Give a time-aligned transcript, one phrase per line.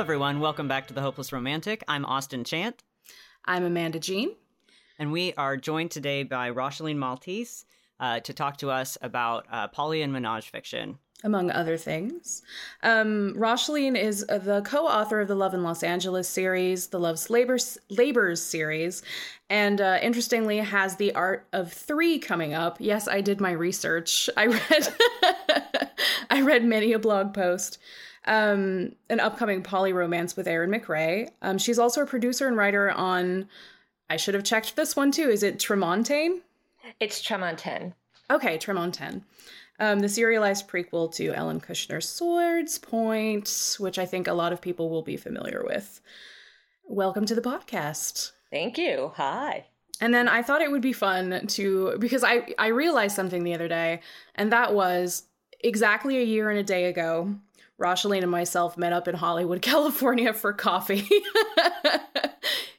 [0.00, 0.40] Hello, everyone.
[0.40, 1.84] Welcome back to The Hopeless Romantic.
[1.86, 2.82] I'm Austin Chant.
[3.44, 4.30] I'm Amanda Jean.
[4.98, 7.66] And we are joined today by Racheline Maltese
[8.00, 10.96] uh, to talk to us about uh, poly and menage fiction.
[11.22, 12.40] Among other things.
[12.82, 16.98] Um, Racheline is uh, the co author of the Love in Los Angeles series, the
[16.98, 19.02] Love's Labors, Labors series,
[19.50, 22.78] and uh, interestingly has the Art of Three coming up.
[22.80, 24.30] Yes, I did my research.
[24.34, 24.94] I read,
[26.30, 27.76] I read many a blog post
[28.26, 31.30] um, an upcoming poly romance with Erin McRae.
[31.42, 33.48] Um, she's also a producer and writer on.
[34.08, 35.28] I should have checked this one too.
[35.28, 36.40] Is it Tremontaine?
[36.98, 37.94] It's Tremontaine.
[38.30, 39.22] Okay, Tremontaine.
[39.78, 44.90] Um, the serialized prequel to Ellen Kushner's Swordspoint, which I think a lot of people
[44.90, 46.00] will be familiar with.
[46.84, 48.32] Welcome to the podcast.
[48.50, 49.12] Thank you.
[49.14, 49.66] Hi.
[50.00, 53.54] And then I thought it would be fun to because I I realized something the
[53.54, 54.00] other day,
[54.34, 55.24] and that was
[55.60, 57.34] exactly a year and a day ago.
[57.80, 61.08] Racheline and myself met up in Hollywood, California for coffee.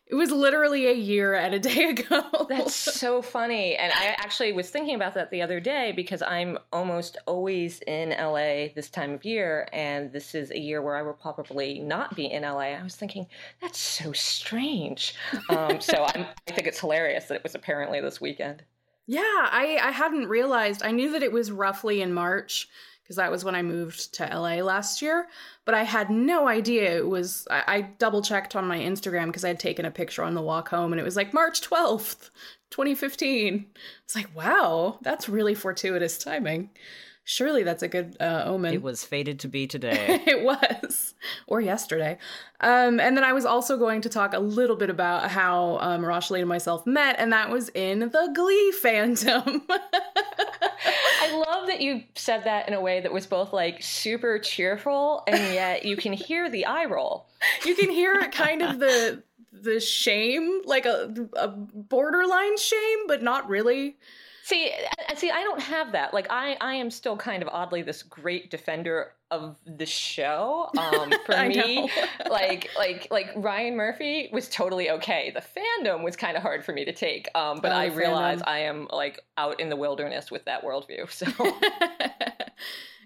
[0.06, 2.46] it was literally a year and a day ago.
[2.48, 3.76] That's so funny.
[3.76, 8.12] And I actually was thinking about that the other day because I'm almost always in
[8.12, 9.68] LA this time of year.
[9.74, 12.60] And this is a year where I will probably not be in LA.
[12.60, 13.26] I was thinking,
[13.60, 15.16] that's so strange.
[15.50, 18.64] Um, so I'm, I think it's hilarious that it was apparently this weekend.
[19.08, 20.84] Yeah, I, I hadn't realized.
[20.84, 22.70] I knew that it was roughly in March
[23.12, 25.28] because that was when I moved to LA last year.
[25.66, 27.46] But I had no idea it was.
[27.52, 30.42] I, I double checked on my Instagram because I had taken a picture on the
[30.42, 32.30] walk home and it was like March 12th,
[32.70, 33.66] 2015.
[34.06, 36.70] It's like, wow, that's really fortuitous timing.
[37.26, 38.74] Surely that's a good uh, omen.
[38.74, 40.22] It was fated to be today.
[40.26, 41.14] it was,
[41.48, 42.18] or yesterday.
[42.62, 46.06] Um, and then I was also going to talk a little bit about how um,
[46.06, 49.64] Racheline and myself met, and that was in the Glee fandom.
[51.32, 55.24] I love that you said that in a way that was both like super cheerful,
[55.28, 57.28] and yet you can hear the eye roll.
[57.66, 63.48] You can hear kind of the the shame, like a, a borderline shame, but not
[63.48, 63.98] really.
[64.52, 64.70] See,
[65.16, 66.14] see, I don't have that.
[66.14, 70.70] Like, I, I am still kind of oddly this great defender of the show.
[70.78, 71.90] Um, for me,
[72.30, 75.32] like, like, like Ryan Murphy was totally okay.
[75.34, 78.42] The fandom was kind of hard for me to take, um, but oh, I realize
[78.46, 81.10] I am like out in the wilderness with that worldview.
[81.10, 81.28] So.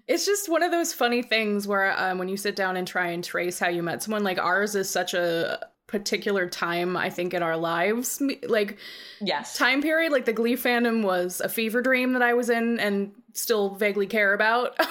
[0.08, 3.10] it's just one of those funny things where um, when you sit down and try
[3.10, 7.34] and trace how you met someone like ours is such a particular time I think
[7.34, 8.20] in our lives.
[8.46, 8.78] Like
[9.20, 9.56] yes.
[9.56, 13.12] time period like the glee fandom was a fever dream that I was in and
[13.32, 14.76] still vaguely care about.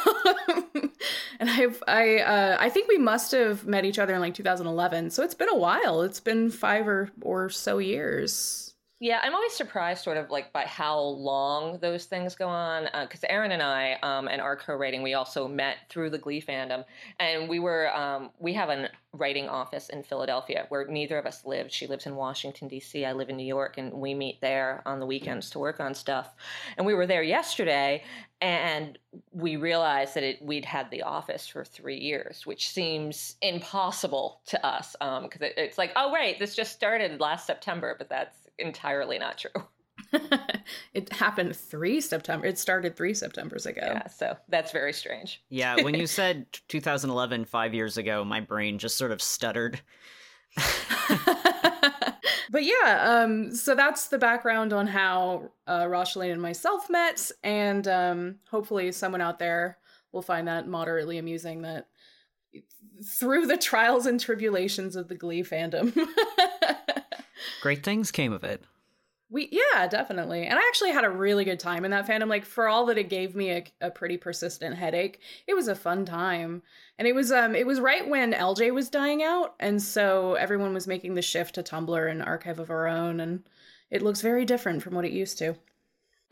[1.39, 5.09] And I've I uh I think we must have met each other in like 2011
[5.09, 6.01] so it's been a while.
[6.01, 10.63] It's been 5 or or so years yeah, I'm always surprised, sort of like by
[10.63, 12.85] how long those things go on.
[13.01, 16.41] Because uh, Erin and I, um, and our co-writing, we also met through the Glee
[16.41, 16.85] fandom,
[17.19, 21.45] and we were um, we have a writing office in Philadelphia where neither of us
[21.45, 21.69] live.
[21.73, 23.03] She lives in Washington D.C.
[23.03, 25.93] I live in New York, and we meet there on the weekends to work on
[25.93, 26.33] stuff.
[26.77, 28.01] And we were there yesterday,
[28.39, 28.97] and
[29.31, 34.65] we realized that it, we'd had the office for three years, which seems impossible to
[34.65, 38.44] us because um, it, it's like, oh right, this just started last September, but that's
[38.59, 39.63] entirely not true.
[40.93, 42.45] it happened three September.
[42.45, 43.81] It started three September's ago.
[43.83, 45.43] Yeah, so that's very strange.
[45.49, 49.81] Yeah, when you said 2011, five years ago, my brain just sort of stuttered.
[52.49, 57.87] but yeah, um, so that's the background on how uh, Racheline and myself met, and
[57.87, 59.77] um, hopefully someone out there
[60.11, 61.61] will find that moderately amusing.
[61.63, 61.87] That
[63.19, 65.93] through the trials and tribulations of the Glee fandom.
[67.61, 68.63] Great things came of it.
[69.29, 70.45] We yeah, definitely.
[70.45, 72.27] And I actually had a really good time in that fandom.
[72.29, 75.75] Like for all that it gave me a, a pretty persistent headache, it was a
[75.75, 76.61] fun time.
[76.99, 80.73] And it was um it was right when LJ was dying out, and so everyone
[80.73, 83.43] was making the shift to Tumblr and Archive of Our Own, and
[83.89, 85.55] it looks very different from what it used to.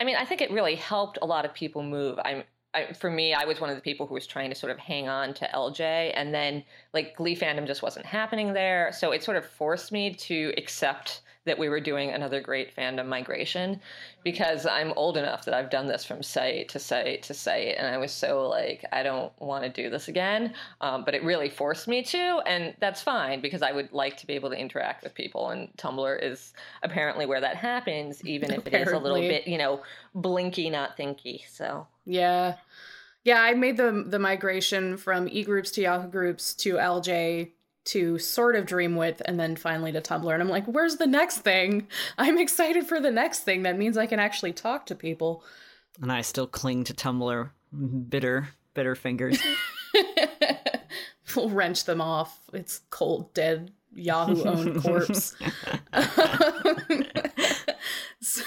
[0.00, 2.18] I mean, I think it really helped a lot of people move.
[2.24, 2.44] I'm
[2.74, 4.78] I, for me, I was one of the people who was trying to sort of
[4.78, 9.22] hang on to LJ, and then like Glee fandom just wasn't happening there, so it
[9.22, 13.78] sort of forced me to accept that we were doing another great fandom migration
[14.22, 17.86] because I'm old enough that I've done this from site to site to site, and
[17.86, 20.54] I was so like, I don't want to do this again.
[20.80, 24.26] Um, but it really forced me to, and that's fine because I would like to
[24.26, 28.66] be able to interact with people, and Tumblr is apparently where that happens, even if
[28.66, 28.80] apparently.
[28.80, 29.82] it is a little bit, you know,
[30.14, 31.42] blinky, not thinky.
[31.50, 32.56] So yeah.
[33.22, 37.52] Yeah, I made the the migration from e groups to Yahoo groups to LJ
[37.86, 40.32] to sort of Dreamwidth and then finally to Tumblr.
[40.32, 41.86] And I'm like, where's the next thing?
[42.18, 43.62] I'm excited for the next thing.
[43.62, 45.44] That means I can actually talk to people.
[46.00, 47.50] And I still cling to Tumblr,
[48.08, 49.38] bitter, bitter fingers.
[51.36, 52.38] we'll wrench them off.
[52.52, 55.36] It's cold, dead Yahoo owned corpse.
[58.20, 58.42] so,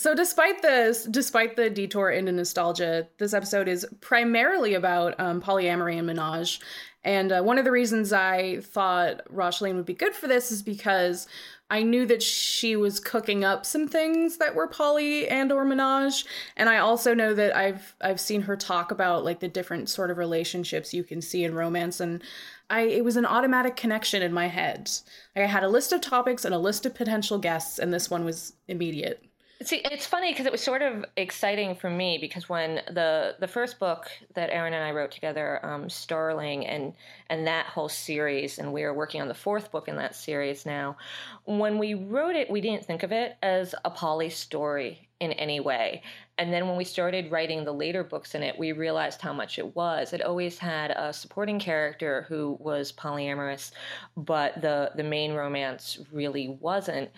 [0.00, 5.98] so despite this, despite the detour into nostalgia, this episode is primarily about um, polyamory
[5.98, 6.58] and menage.
[7.04, 10.62] And uh, one of the reasons I thought Racheline would be good for this is
[10.62, 11.28] because
[11.68, 16.24] I knew that she was cooking up some things that were poly and or menage,
[16.56, 20.10] and I also know that I've I've seen her talk about like the different sort
[20.10, 22.22] of relationships you can see in romance, and
[22.70, 24.90] I it was an automatic connection in my head.
[25.36, 28.24] I had a list of topics and a list of potential guests, and this one
[28.24, 29.29] was immediate.
[29.62, 33.46] See, it's funny because it was sort of exciting for me because when the the
[33.46, 36.94] first book that Erin and I wrote together, um, Starling, and
[37.28, 40.64] and that whole series, and we are working on the fourth book in that series
[40.64, 40.96] now.
[41.44, 45.60] When we wrote it, we didn't think of it as a poly story in any
[45.60, 46.02] way.
[46.38, 49.58] And then when we started writing the later books in it, we realized how much
[49.58, 50.14] it was.
[50.14, 53.72] It always had a supporting character who was polyamorous,
[54.16, 57.10] but the the main romance really wasn't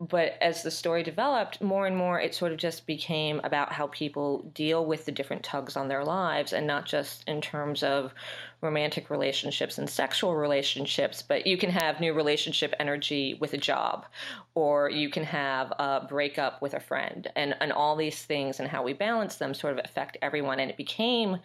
[0.00, 3.86] but as the story developed, more and more it sort of just became about how
[3.88, 8.14] people deal with the different tugs on their lives and not just in terms of
[8.62, 14.06] romantic relationships and sexual relationships, but you can have new relationship energy with a job
[14.54, 18.68] or you can have a breakup with a friend and, and all these things and
[18.70, 20.60] how we balance them sort of affect everyone.
[20.60, 21.38] And it became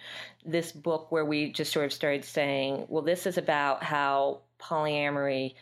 [0.46, 5.56] this book where we just sort of started saying, well, this is about how polyamory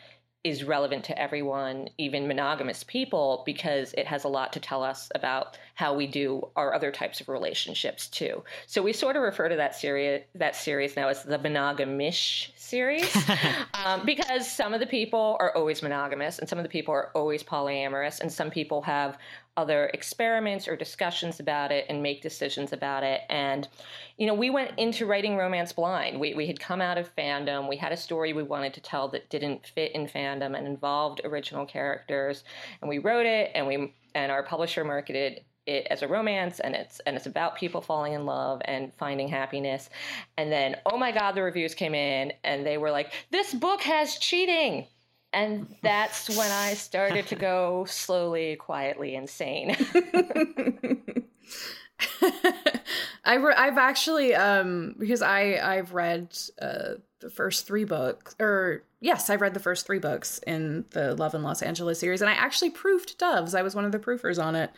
[0.44, 5.10] is relevant to everyone, even monogamous people, because it has a lot to tell us
[5.14, 8.44] about how we do our other types of relationships too.
[8.66, 13.16] So we sort of refer to that series that series now as the monogamish series,
[13.74, 17.10] um, because some of the people are always monogamous, and some of the people are
[17.14, 19.16] always polyamorous, and some people have
[19.56, 23.22] other experiments or discussions about it and make decisions about it.
[23.28, 23.68] And,
[24.16, 26.18] you know, we went into writing romance blind.
[26.18, 27.68] We, we had come out of fandom.
[27.68, 31.20] We had a story we wanted to tell that didn't fit in fandom and involved
[31.24, 32.44] original characters.
[32.80, 36.74] And we wrote it and we and our publisher marketed it as a romance and
[36.74, 39.88] it's and it's about people falling in love and finding happiness
[40.36, 43.80] and then oh my god the reviews came in and they were like this book
[43.80, 44.86] has cheating
[45.34, 49.76] and that's when I started to go slowly, quietly insane.
[53.24, 58.82] I re- I've actually um because I I've read uh the first three books or
[59.00, 62.28] yes I've read the first three books in the Love in Los Angeles series and
[62.30, 64.70] I actually proofed Doves I was one of the proofers on it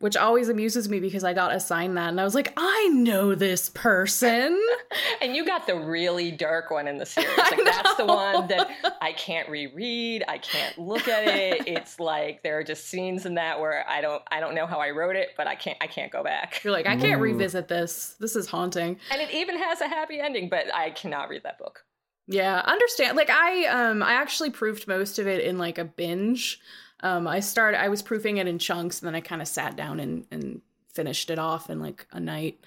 [0.00, 3.34] which always amuses me because I got assigned that and I was like, I know
[3.34, 4.58] this person.
[5.22, 7.36] and you got the really dark one in the series.
[7.36, 10.24] Like that's the one that I can't reread.
[10.26, 11.60] I can't look at it.
[11.70, 14.78] It's like there are just scenes in that where I don't I don't know how
[14.78, 16.64] I wrote it, but I can't I can't go back.
[16.64, 18.16] You're like, I can't revisit this.
[18.18, 18.98] This is haunting.
[19.10, 21.84] And it even has a happy ending, but I cannot read that book.
[22.26, 23.16] Yeah, understand.
[23.16, 26.60] Like I um I actually proofed most of it in like a binge.
[27.02, 29.76] Um, I started, I was proofing it in chunks, and then I kind of sat
[29.76, 30.60] down and, and
[30.92, 32.58] finished it off in like a night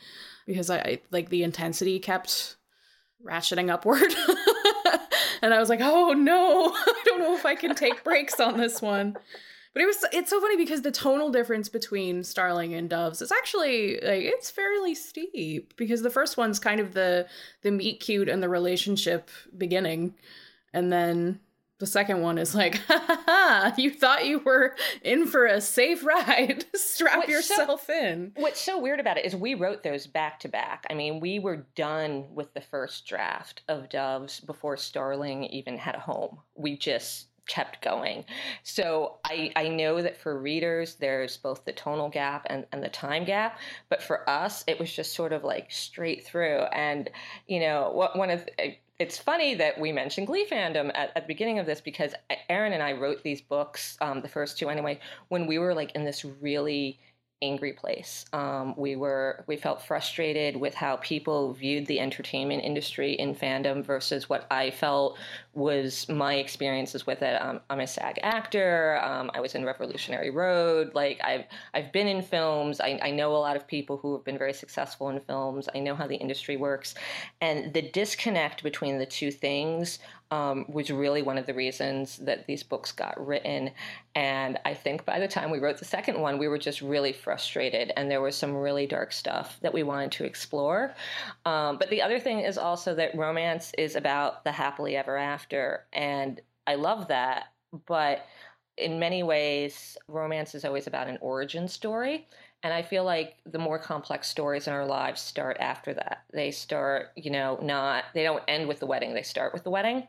[0.45, 2.55] because I, I like the intensity kept
[3.23, 4.01] ratcheting upward.
[5.41, 8.57] and I was like, oh no, I don't know if I can take breaks on
[8.57, 9.15] this one.
[9.73, 13.31] But it was it's so funny because the tonal difference between Starling and Doves is
[13.31, 17.27] actually like it's fairly steep because the first one's kind of the
[17.63, 20.13] the meet cute and the relationship beginning.
[20.73, 21.39] And then
[21.83, 25.59] the second one is like, ha, ha, ha, you thought you were in for a
[25.59, 26.63] safe ride.
[26.75, 28.31] Strap what's yourself so, in.
[28.37, 30.85] What's so weird about it is we wrote those back to back.
[30.89, 35.95] I mean, we were done with the first draft of Doves before Starling even had
[35.95, 36.37] a home.
[36.55, 38.23] We just kept going.
[38.63, 42.89] So I, I know that for readers, there's both the tonal gap and, and the
[42.89, 43.59] time gap.
[43.89, 46.59] But for us, it was just sort of like straight through.
[46.71, 47.09] And,
[47.47, 48.67] you know, what, one of uh,
[48.99, 52.13] it's funny that we mentioned Glee fandom at, at, the beginning of this because
[52.49, 55.93] Erin and I wrote these books, um, the first two anyway, when we were like
[55.95, 56.99] in this really
[57.43, 58.25] angry place.
[58.31, 63.85] Um, we were we felt frustrated with how people viewed the entertainment industry in fandom
[63.85, 65.17] versus what I felt
[65.53, 67.39] was my experiences with it.
[67.41, 68.99] Um, I'm a SAG actor.
[69.03, 70.95] Um, I was in Revolutionary Road.
[70.95, 72.79] Like I've I've been in films.
[72.79, 75.67] I, I know a lot of people who have been very successful in films.
[75.75, 76.95] I know how the industry works,
[77.41, 79.99] and the disconnect between the two things
[80.33, 83.69] um, was really one of the reasons that these books got written.
[84.15, 87.13] And I think by the time we wrote the second one, we were just really
[87.13, 90.95] frustrated, and there was some really dark stuff that we wanted to explore.
[91.45, 95.85] Um, but the other thing is also that romance is about the happily ever after,
[95.93, 97.53] and I love that.
[97.85, 98.25] But
[98.75, 102.27] in many ways, romance is always about an origin story.
[102.63, 106.23] And I feel like the more complex stories in our lives start after that.
[106.31, 109.69] They start, you know, not, they don't end with the wedding, they start with the
[109.69, 110.07] wedding.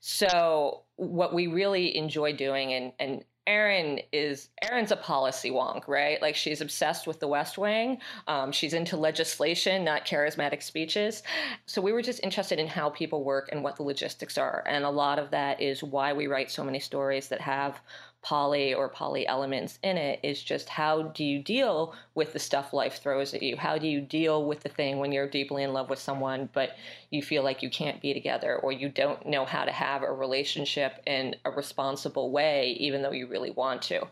[0.00, 6.20] So, what we really enjoy doing, and, and Erin is Erin's a policy wonk, right?
[6.20, 7.98] Like she's obsessed with the West Wing.
[8.26, 11.22] Um, she's into legislation, not charismatic speeches.
[11.66, 14.84] So we were just interested in how people work and what the logistics are, and
[14.84, 17.80] a lot of that is why we write so many stories that have
[18.26, 22.72] poly or poly elements in it is just how do you deal with the stuff
[22.72, 23.56] life throws at you?
[23.56, 26.70] How do you deal with the thing when you're deeply in love with someone, but
[27.10, 30.12] you feel like you can't be together or you don't know how to have a
[30.12, 34.04] relationship in a responsible way, even though you really want to?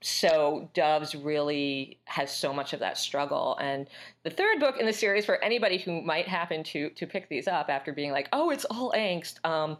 [0.00, 3.58] So Doves really has so much of that struggle.
[3.60, 3.86] And
[4.22, 7.46] the third book in the series, for anybody who might happen to to pick these
[7.46, 9.44] up after being like, oh, it's all angst.
[9.44, 9.76] Um,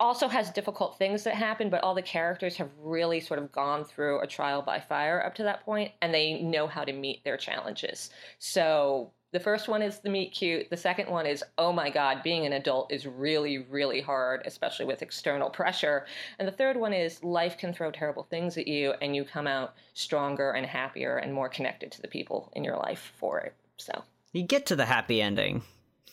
[0.00, 3.84] also has difficult things that happen, but all the characters have really sort of gone
[3.84, 7.22] through a trial by fire up to that point, and they know how to meet
[7.24, 8.10] their challenges.
[8.38, 10.68] So the first one is the meet cute.
[10.70, 14.86] The second one is, oh my God, being an adult is really, really hard, especially
[14.86, 16.06] with external pressure.
[16.38, 19.46] And the third one is life can throw terrible things at you, and you come
[19.46, 23.54] out stronger and happier and more connected to the people in your life for it.
[23.76, 25.62] So you get to the happy ending.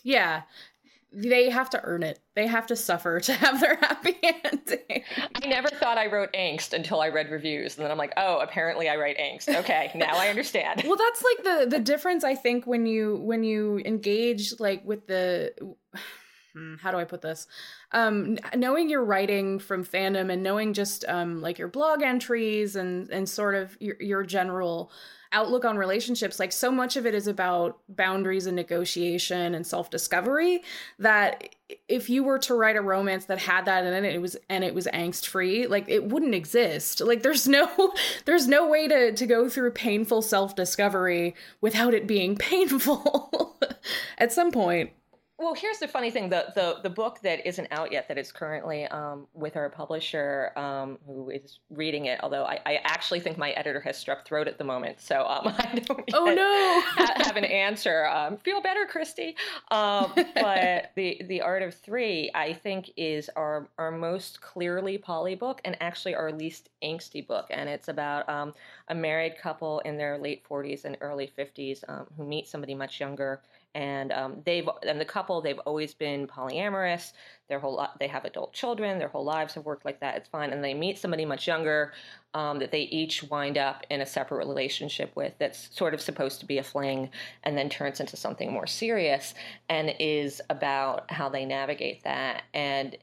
[0.04, 0.42] Yeah
[1.12, 2.20] they have to earn it.
[2.36, 5.04] They have to suffer to have their happy ending.
[5.36, 8.40] I never thought I wrote angst until I read reviews, and then I'm like, oh,
[8.40, 9.54] apparently I write angst.
[9.54, 10.84] Okay, now I understand.
[10.86, 15.08] well, that's like the the difference I think when you when you engage like with
[15.08, 15.54] the
[16.82, 17.48] how do I put this?
[17.92, 23.10] Um, knowing your writing from fandom and knowing just um, like your blog entries and
[23.10, 24.92] and sort of your your general
[25.34, 30.62] outlook on relationships like so much of it is about boundaries and negotiation and self-discovery
[31.00, 31.56] that
[31.88, 34.64] if you were to write a romance that had that in it, it was and
[34.66, 37.94] it was angst free like it wouldn't exist like there's no
[38.26, 43.58] there's no way to to go through painful self-discovery without it being painful
[44.18, 44.92] at some point
[45.42, 48.32] well, here's the funny thing: the the the book that isn't out yet, that is
[48.32, 52.20] currently um, with our publisher, um, who is reading it.
[52.22, 55.48] Although I, I, actually think my editor has strep throat at the moment, so um,
[55.58, 56.10] I don't.
[56.14, 56.82] oh no!
[57.06, 58.06] have, have, an answer.
[58.06, 59.36] Um, feel better, Christy.
[59.72, 65.36] Um, but the the Art of Three, I think, is our our most clearly poly
[65.36, 67.48] book, and actually our least angsty book.
[67.50, 68.54] And it's about um,
[68.90, 71.84] a married couple in their late 40s and early 50s
[72.16, 73.42] who meet somebody much younger
[73.74, 77.14] and um, they've and the couple they've always been polyamorous.
[77.48, 79.00] Their whole they have adult children.
[79.00, 80.16] Their whole lives have worked like that.
[80.18, 80.52] It's fine.
[80.52, 81.94] And they meet somebody much younger
[82.34, 85.34] um, that they each wind up in a separate relationship with.
[85.38, 87.10] That's sort of supposed to be a fling,
[87.44, 89.34] and then turns into something more serious,
[89.70, 92.98] and is about how they navigate that and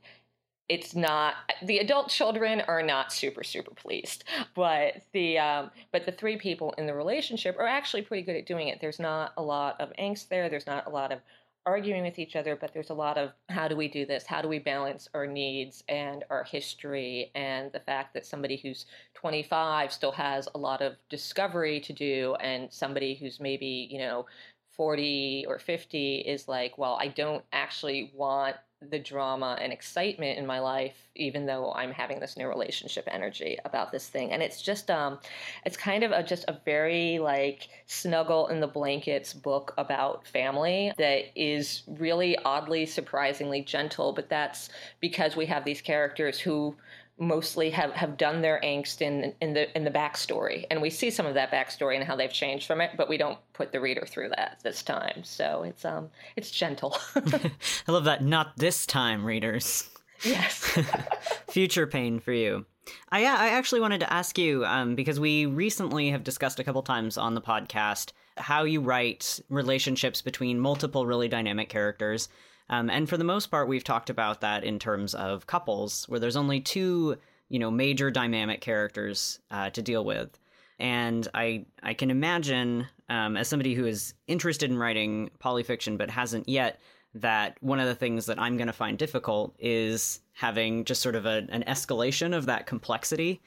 [0.68, 6.12] it's not the adult children are not super super pleased but the um, but the
[6.12, 8.80] three people in the relationship are actually pretty good at doing it.
[8.80, 10.48] There's not a lot of angst there.
[10.48, 11.20] There's not a lot of
[11.66, 14.24] arguing with each other but there's a lot of how do we do this?
[14.24, 18.86] How do we balance our needs and our history and the fact that somebody who's
[19.14, 24.26] 25 still has a lot of discovery to do and somebody who's maybe you know
[24.70, 28.56] 40 or 50 is like well i don't actually want
[28.90, 33.58] the drama and excitement in my life even though i'm having this new relationship energy
[33.64, 34.32] about this thing.
[34.32, 35.18] And it's just um
[35.64, 40.92] it's kind of a, just a very like snuggle in the blankets book about family
[40.98, 44.12] that is really oddly surprisingly gentle.
[44.12, 44.70] But that's
[45.00, 46.76] because we have these characters who
[47.18, 51.10] mostly have, have done their angst in in the in the backstory, and we see
[51.10, 53.80] some of that backstory and how they've changed from it, but we don't put the
[53.80, 55.22] reader through that this time.
[55.24, 56.96] So it's um it's gentle.
[57.16, 58.22] I love that.
[58.22, 59.88] Not this time, readers.
[60.22, 60.78] Yes.
[61.48, 62.66] Future pain for you.
[63.10, 66.82] I I actually wanted to ask you um, because we recently have discussed a couple
[66.82, 72.28] times on the podcast how you write relationships between multiple really dynamic characters
[72.70, 76.20] um, and for the most part, we've talked about that in terms of couples, where
[76.20, 77.16] there's only two,
[77.48, 80.38] you know, major dynamic characters uh, to deal with.
[80.78, 86.10] And I I can imagine, um, as somebody who is interested in writing polyfiction but
[86.10, 86.80] hasn't yet,
[87.14, 91.16] that one of the things that I'm going to find difficult is having just sort
[91.16, 93.40] of a, an escalation of that complexity,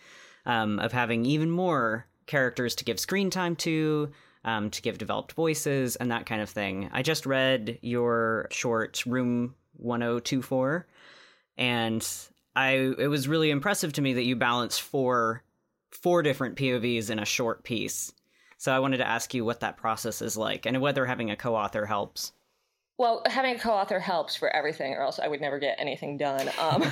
[0.46, 4.12] um, of having even more characters to give screen time to,
[4.44, 6.90] um, to give developed voices and that kind of thing.
[6.92, 10.88] I just read your short Room 1024,
[11.58, 12.08] and
[12.56, 15.44] I it was really impressive to me that you balanced four
[15.92, 18.14] four different POVs in a short piece.
[18.58, 21.36] So I wanted to ask you what that process is like and whether having a
[21.36, 22.32] co-author helps.
[22.98, 26.48] Well, having a co-author helps for everything, or else I would never get anything done.
[26.60, 26.84] Um,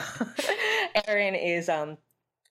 [1.06, 1.98] Erin is um,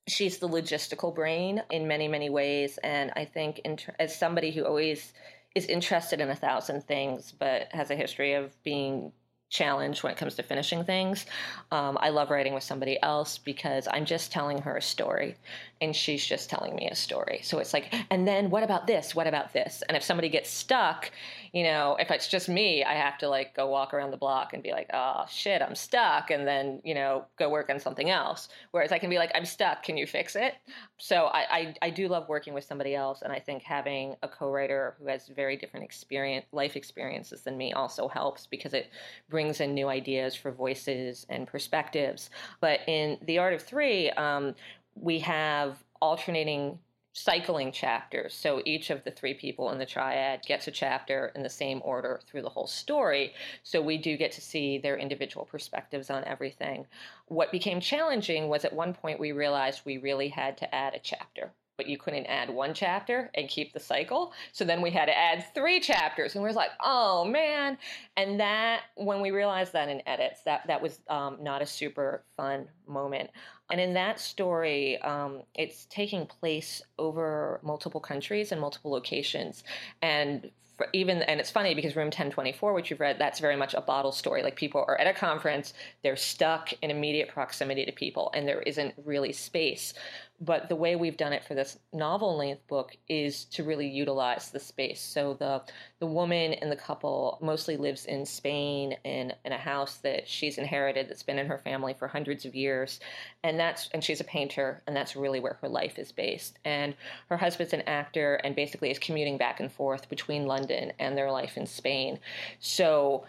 [0.09, 3.61] she's the logistical brain in many many ways and i think
[3.99, 5.13] as somebody who always
[5.55, 9.13] is interested in a thousand things but has a history of being
[9.51, 11.25] challenged when it comes to finishing things.
[11.73, 15.37] Um, I love writing with somebody else because I'm just telling her a story
[15.81, 17.41] and she's just telling me a story.
[17.43, 19.15] So it's like, and then what about this?
[19.15, 19.83] What about this?
[19.89, 21.11] And if somebody gets stuck,
[21.53, 24.53] you know, if it's just me, I have to like go walk around the block
[24.53, 26.31] and be like, oh shit, I'm stuck.
[26.31, 28.49] And then, you know, go work on something else.
[28.71, 29.83] Whereas I can be like, I'm stuck.
[29.83, 30.55] Can you fix it?
[30.99, 33.23] So I, I, I do love working with somebody else.
[33.23, 37.57] And I think having a co writer who has very different experience, life experiences than
[37.57, 38.91] me also helps because it
[39.29, 42.31] brings in new ideas for voices and perspectives.
[42.61, 44.55] But in The Art of Three, um,
[44.95, 46.79] we have alternating
[47.19, 48.35] cycling chapters.
[48.35, 51.81] So each of the three people in the triad gets a chapter in the same
[51.85, 53.35] order through the whole story.
[53.63, 56.87] So we do get to see their individual perspectives on everything.
[57.27, 61.01] What became challenging was at one point we realized we really had to add a
[61.01, 64.33] chapter but you couldn't add one chapter and keep the cycle.
[64.53, 67.79] So then we had to add three chapters, and we were like, "Oh man!"
[68.17, 72.25] And that, when we realized that in edits, that that was um, not a super
[72.37, 73.31] fun moment.
[73.71, 79.63] And in that story, um, it's taking place over multiple countries and multiple locations,
[80.03, 80.51] and
[80.93, 84.13] even and it's funny because room 1024 which you've read that's very much a bottle
[84.13, 84.43] story.
[84.43, 88.63] Like people are at a conference they're stuck in immediate proximity to people and there
[88.63, 89.95] isn't really space
[90.41, 94.51] but the way we've done it for this novel length book is to really utilize
[94.51, 95.01] the space.
[95.01, 95.63] So the
[95.99, 100.59] the woman and the couple mostly lives in Spain in in a house that she's
[100.59, 103.01] inherited that's been in her family for hundreds of years,
[103.43, 106.59] and that's and she's a painter, and that's really where her life is based.
[106.65, 106.95] And
[107.29, 111.33] her husband's an actor, and basically is commuting back and forth between London and their
[111.33, 112.21] life in Spain.
[112.61, 113.25] So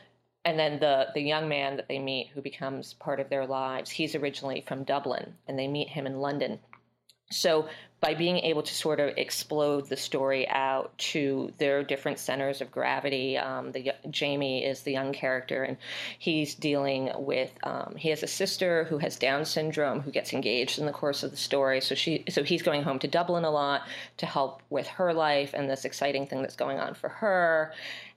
[0.46, 3.90] and then the the young man that they meet who becomes part of their lives
[3.90, 6.60] he's originally from dublin and they meet him in london
[7.32, 7.68] so
[8.02, 12.72] by being able to sort of explode the story out to their different centers of
[12.72, 15.76] gravity, um, the Jamie is the young character, and
[16.18, 20.80] he's dealing with um, he has a sister who has Down syndrome who gets engaged
[20.80, 21.82] in the course of the story.
[21.82, 23.82] So she so he's going home to Dublin a lot
[24.18, 27.74] to help with her life and this exciting thing that's going on for her.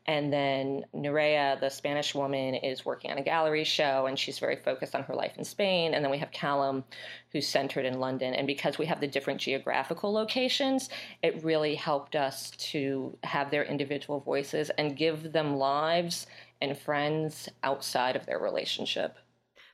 [0.07, 4.57] And then Nerea, the Spanish woman, is working on a gallery show and she's very
[4.57, 5.95] focused on her life in Spain.
[5.95, 6.85] And then we have Callum,
[7.31, 8.35] who's centered in London.
[8.35, 10.89] And because we have the different geographical locations,
[11.23, 16.27] it really helped us to have their individual voices and give them lives
[16.61, 19.17] and friends outside of their relationship.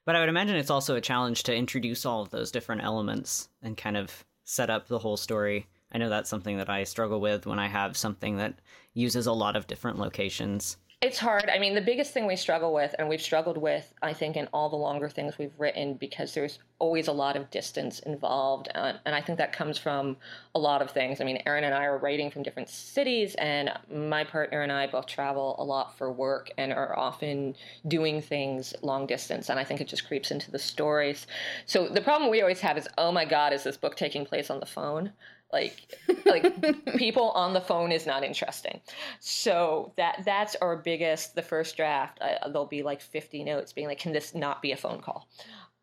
[0.05, 3.49] But I would imagine it's also a challenge to introduce all of those different elements
[3.62, 5.67] and kind of set up the whole story.
[5.92, 8.61] I know that's something that I struggle with when I have something that
[8.94, 10.77] uses a lot of different locations.
[11.01, 11.48] It's hard.
[11.48, 14.48] I mean, the biggest thing we struggle with, and we've struggled with, I think, in
[14.53, 18.68] all the longer things we've written, because there's always a lot of distance involved.
[18.74, 20.16] Uh, and I think that comes from
[20.57, 21.20] a lot of things.
[21.20, 24.88] I mean, Erin and I are writing from different cities, and my partner and I
[24.88, 27.55] both travel a lot for work and are often
[27.87, 29.51] doing things long distance.
[29.51, 31.29] And I think it just creeps into the stories.
[31.66, 34.51] So the problem we always have is oh my God, is this book taking place
[34.51, 35.12] on the phone?
[35.53, 38.81] Like like people on the phone is not interesting.
[39.21, 43.87] So that that's our biggest the first draft uh, there'll be like 50 notes being
[43.87, 45.29] like can this not be a phone call?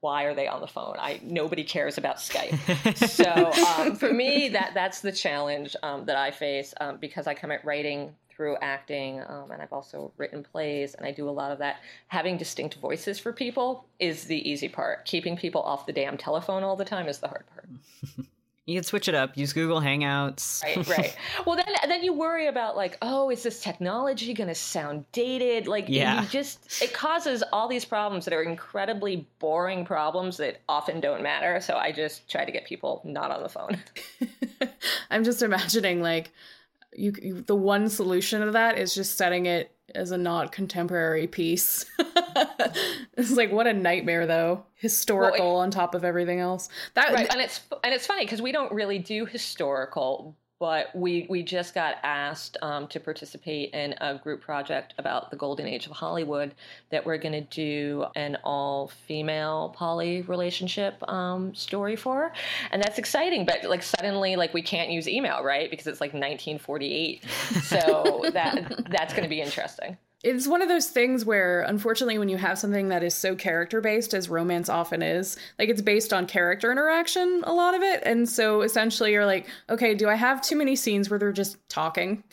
[0.01, 0.95] Why are they on the phone?
[0.99, 2.60] I nobody cares about skype.
[2.95, 3.51] So
[3.82, 7.51] um, for me that that's the challenge um, that i face um, because i come
[7.51, 11.51] at writing through acting um, and i've also written plays and i do a lot
[11.51, 11.78] of that.
[12.08, 15.06] Having distinct voices for people is the easy part.
[15.06, 17.67] Keeping people off the damn telephone all the time is the hard part
[18.65, 19.38] You can switch it up.
[19.38, 20.63] Use Google Hangouts.
[20.63, 21.17] right, right.
[21.45, 25.67] Well, then then you worry about like, oh, is this technology going to sound dated?
[25.67, 26.23] Like, yeah.
[26.23, 31.21] you just it causes all these problems that are incredibly boring problems that often don't
[31.21, 31.62] matter.
[31.62, 33.78] So I just try to get people not on the phone.
[35.12, 36.32] I'm just imagining like
[36.97, 41.27] you, you the one solution to that is just setting it as a not contemporary
[41.27, 41.86] piece.
[43.17, 44.65] it's like what a nightmare though.
[44.75, 46.69] Historical well, it, on top of everything else.
[46.93, 47.31] That right.
[47.31, 51.73] and it's and it's funny because we don't really do historical, but we we just
[51.73, 56.53] got asked um, to participate in a group project about the golden age of Hollywood
[56.91, 62.31] that we're going to do an all female poly relationship um, story for,
[62.71, 63.45] and that's exciting.
[63.45, 65.69] But like suddenly, like we can't use email, right?
[65.69, 67.25] Because it's like 1948.
[67.63, 72.29] So that that's going to be interesting it's one of those things where unfortunately when
[72.29, 76.11] you have something that is so character based as romance often is like it's based
[76.11, 78.01] on character interaction a lot of it.
[78.03, 81.57] And so essentially you're like okay do i have too many scenes where they're just
[81.69, 82.23] talking?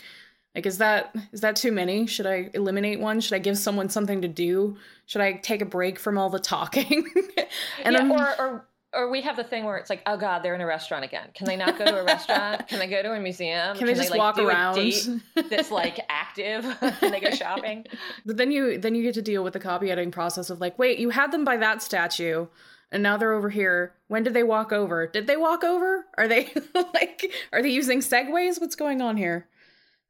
[0.55, 2.07] Like is that is that too many?
[2.07, 3.21] Should i eliminate one?
[3.21, 4.79] Should i give someone something to do?
[5.05, 7.07] Should i take a break from all the talking?
[7.85, 10.55] And yeah, or, or or we have the thing where it's like, oh god, they're
[10.55, 11.29] in a restaurant again.
[11.35, 12.69] Can they not go to a restaurant?
[12.69, 13.77] Can they go to a museum?
[13.77, 14.77] Can they just like, walk around?
[15.51, 16.65] That's like active.
[17.01, 17.87] Can they go shopping?
[18.27, 20.79] But then you then you get to deal with the copy editing process of like,
[20.79, 22.47] wait, you had them by that statue,
[22.91, 23.95] and now they're over here.
[24.09, 25.07] When did they walk over?
[25.07, 26.07] Did they walk over?
[26.19, 28.61] Are they like are they using segways?
[28.61, 29.49] What's going on here?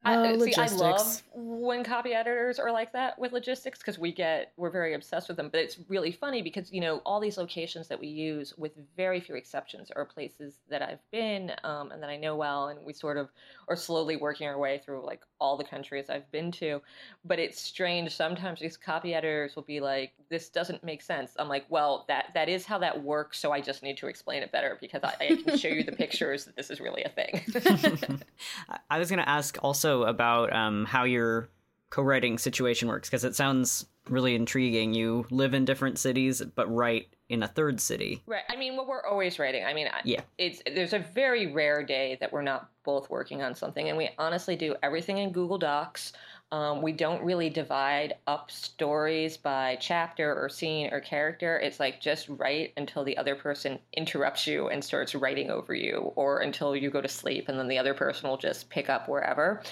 [0.05, 4.11] I, Oh, see, I love when copy editors are like that with logistics because we
[4.11, 5.49] get we're very obsessed with them.
[5.49, 9.19] But it's really funny because you know all these locations that we use, with very
[9.19, 12.91] few exceptions, are places that I've been um, and that I know well, and we
[12.93, 13.29] sort of
[13.67, 16.81] are slowly working our way through like all the countries I've been to.
[17.23, 21.47] But it's strange sometimes these copy editors will be like, "This doesn't make sense." I'm
[21.47, 24.51] like, "Well, that that is how that works, so I just need to explain it
[24.51, 27.41] better because I, I can show you the pictures that this is really a thing."
[28.69, 31.47] I- I was going to ask also about um, how your
[31.91, 34.93] co-writing situation works because it sounds really intriguing.
[34.95, 38.21] You live in different cities but write in a third city.
[38.25, 38.43] Right.
[38.49, 39.63] I mean, well, we're always writing.
[39.63, 40.21] I mean, Yeah.
[40.37, 44.09] it's there's a very rare day that we're not both working on something, and we
[44.17, 46.13] honestly do everything in Google Docs.
[46.53, 51.57] Um, we don't really divide up stories by chapter or scene or character.
[51.57, 56.11] It's like just write until the other person interrupts you and starts writing over you,
[56.15, 59.09] or until you go to sleep, and then the other person will just pick up
[59.09, 59.63] wherever.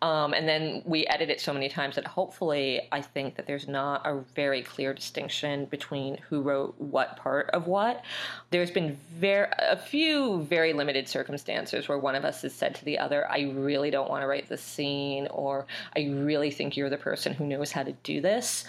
[0.00, 3.66] Um, and then we edit it so many times that hopefully I think that there's
[3.66, 8.04] not a very clear distinction between who wrote what part of what.
[8.50, 12.84] There's been very a few very limited circumstances where one of us has said to
[12.84, 16.90] the other, "I really don't want to write this scene," or "I really think you're
[16.90, 18.64] the person who knows how to do this."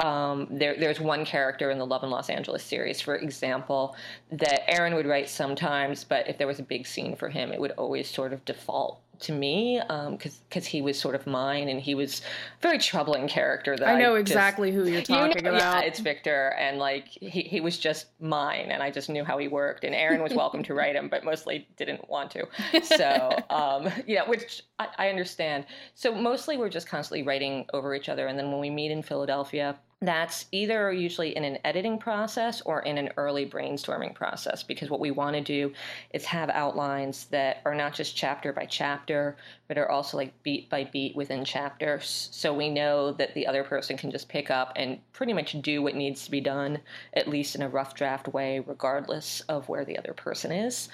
[0.00, 3.96] Um, there, there's one character in the Love in Los Angeles series, for example,
[4.30, 7.60] that Erin would write sometimes, but if there was a big scene for him, it
[7.60, 9.80] would always sort of default to me
[10.10, 13.88] because because he was sort of mine and he was a very troubling character that
[13.88, 15.82] I know just- exactly who you're you talking know, about.
[15.82, 19.38] Yeah, it's Victor, and like he, he was just mine, and I just knew how
[19.38, 19.84] he worked.
[19.84, 22.46] And Erin was welcome to write him, but mostly didn't want to.
[22.82, 25.66] So, um, yeah, which I, I understand.
[25.94, 29.02] So mostly we're just constantly writing over each other, and then when we meet in
[29.02, 29.76] Philadelphia.
[30.02, 34.98] That's either usually in an editing process or in an early brainstorming process because what
[34.98, 35.72] we want to do
[36.12, 39.36] is have outlines that are not just chapter by chapter,
[39.68, 42.28] but are also like beat by beat within chapters.
[42.32, 45.82] So we know that the other person can just pick up and pretty much do
[45.82, 46.80] what needs to be done,
[47.14, 50.88] at least in a rough draft way, regardless of where the other person is.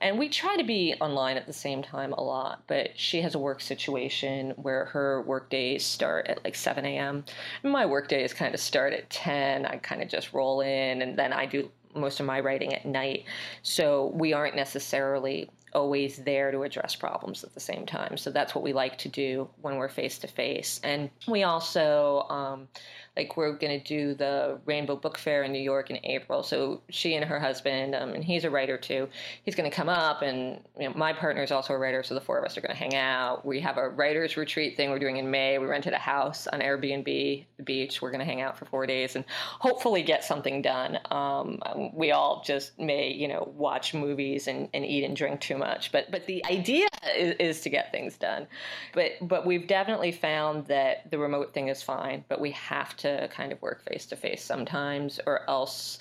[0.00, 3.34] And we try to be online at the same time a lot, but she has
[3.34, 7.24] a work situation where her work days start at like 7 a.m.
[7.62, 9.66] My work days kind of start at 10.
[9.66, 12.86] I kind of just roll in and then I do most of my writing at
[12.86, 13.24] night.
[13.62, 18.16] So we aren't necessarily always there to address problems at the same time.
[18.16, 20.80] So that's what we like to do when we're face to face.
[20.82, 22.68] And we also, um,
[23.16, 26.42] like, we're going to do the Rainbow Book Fair in New York in April.
[26.42, 29.08] So she and her husband, um, and he's a writer too,
[29.42, 32.14] he's going to come up, and you know, my partner is also a writer, so
[32.14, 33.44] the four of us are going to hang out.
[33.44, 35.58] We have a writers retreat thing we're doing in May.
[35.58, 38.00] We rented a house on Airbnb, the beach.
[38.00, 39.24] We're going to hang out for four days and
[39.58, 40.98] hopefully get something done.
[41.10, 41.58] Um,
[41.92, 45.92] we all just may, you know, watch movies and, and eat and drink too much,
[45.92, 48.46] but but the idea is, is to get things done.
[48.94, 53.28] But but we've definitely found that the remote thing is fine, but we have to
[53.28, 55.98] kind of work face to face sometimes, or else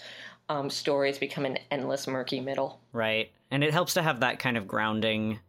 [0.49, 2.81] um, stories become an endless murky middle.
[2.91, 3.31] Right.
[3.51, 5.39] And it helps to have that kind of grounding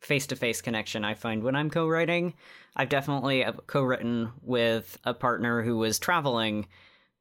[0.00, 2.34] face to face connection I find when I'm co writing.
[2.76, 6.66] I've definitely co written with a partner who was traveling,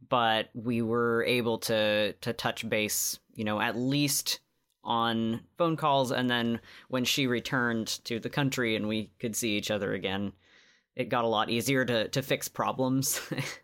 [0.10, 4.40] but we were able to, to touch base, you know, at least
[4.84, 6.12] on phone calls.
[6.12, 10.34] And then when she returned to the country and we could see each other again,
[10.96, 13.22] it got a lot easier to, to fix problems.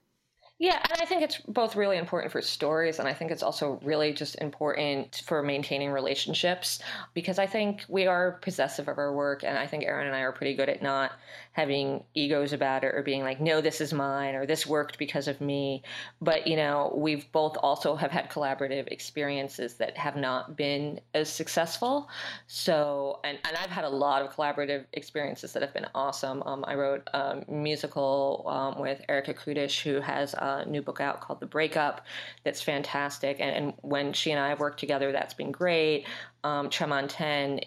[0.61, 3.79] Yeah, and I think it's both really important for stories, and I think it's also
[3.81, 6.81] really just important for maintaining relationships
[7.13, 10.19] because I think we are possessive of our work, and I think Erin and I
[10.19, 11.13] are pretty good at not
[11.53, 15.27] having egos about it or being like, no, this is mine or this worked because
[15.27, 15.83] of me.
[16.21, 21.29] But, you know, we've both also have had collaborative experiences that have not been as
[21.29, 22.07] successful.
[22.47, 26.43] So, and, and I've had a lot of collaborative experiences that have been awesome.
[26.43, 30.35] Um, I wrote a musical um, with Erica Kudisch, who has
[30.67, 32.05] new book out called The Breakup
[32.43, 33.37] that's fantastic.
[33.39, 36.05] And, and when she and I have worked together, that's been great.
[36.43, 36.69] Um,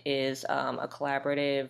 [0.05, 1.69] is um, a collaborative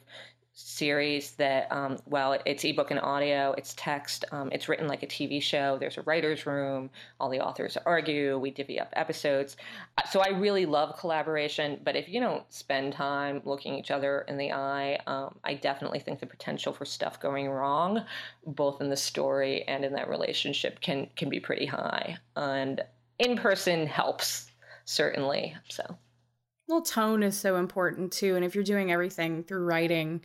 [0.55, 5.07] series that um, well it's ebook and audio it's text um, it's written like a
[5.07, 9.57] tv show there's a writer's room all the authors argue we divvy up episodes
[9.99, 14.25] Uh, so i really love collaboration but if you don't spend time looking each other
[14.29, 18.05] in the eye um, i definitely think the potential for stuff going wrong
[18.47, 22.83] both in the story and in that relationship can can be pretty high and
[23.19, 24.53] in person helps
[24.85, 25.55] certainly.
[25.69, 25.97] So,
[26.69, 28.37] well, tone is so important too.
[28.37, 30.23] And if you're doing everything through writing,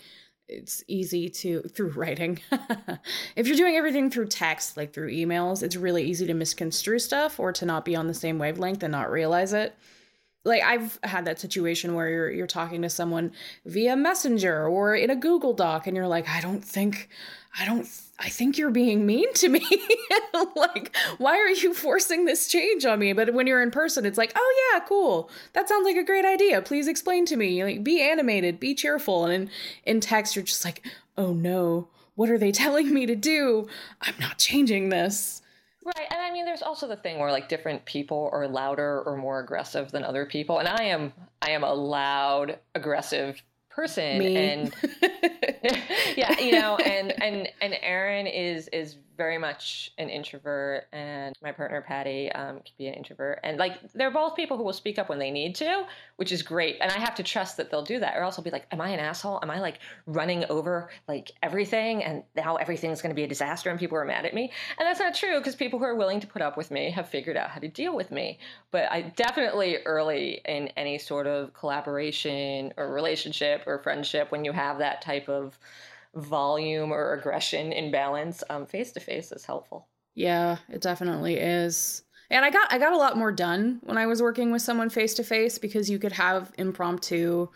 [0.48, 2.40] it's easy to through writing.
[3.36, 7.40] if you're doing everything through text, like through emails, it's really easy to misconstrue stuff
[7.40, 9.76] or to not be on the same wavelength and not realize it.
[10.46, 13.34] Like I've had that situation where you're you're talking to someone
[13.66, 17.10] via Messenger or in a Google Doc and you're like, I don't think
[17.60, 17.88] I don't
[18.20, 19.64] I think you're being mean to me.
[20.56, 23.14] like, why are you forcing this change on me?
[23.14, 25.30] But when you're in person, it's like, oh yeah, cool.
[25.54, 26.64] That sounds like a great idea.
[26.64, 27.64] Please explain to me.
[27.64, 29.26] Like, be animated, be cheerful.
[29.26, 29.50] And in,
[29.86, 30.84] in text, you're just like,
[31.16, 33.68] oh no, what are they telling me to do?
[34.02, 35.44] I'm not changing this.
[35.86, 36.08] Right.
[36.12, 39.40] And I mean there's also the thing where like different people are louder or more
[39.40, 40.60] aggressive than other people.
[40.60, 43.42] And I am I am a loud, aggressive
[43.78, 44.36] person Me.
[44.36, 44.74] and
[46.18, 51.52] yeah you know and and and Erin is is very much an introvert and my
[51.52, 53.40] partner patty um, can be an introvert.
[53.44, 55.86] And like they're both people who will speak up when they need to
[56.18, 56.78] which is great.
[56.82, 58.82] And i have to trust that they'll do that or else i'll be like am
[58.82, 59.40] i an asshole?
[59.42, 63.70] Am i like running over like everything and now everything's going to be a disaster
[63.70, 64.52] and people are mad at me?
[64.78, 67.10] And that's not true because people who are willing to put up with me have
[67.10, 68.40] figured out how to deal with me.
[68.72, 74.52] But i definitely early in any sort of collaboration or relationship or friendship when you
[74.52, 75.58] have that type of
[76.18, 79.88] volume or aggression in balance, um, face to face is helpful.
[80.16, 82.04] Yeah, it definitely is.
[82.30, 84.90] And I got I got a lot more done when I was working with someone
[84.90, 87.48] face to face because you could have impromptu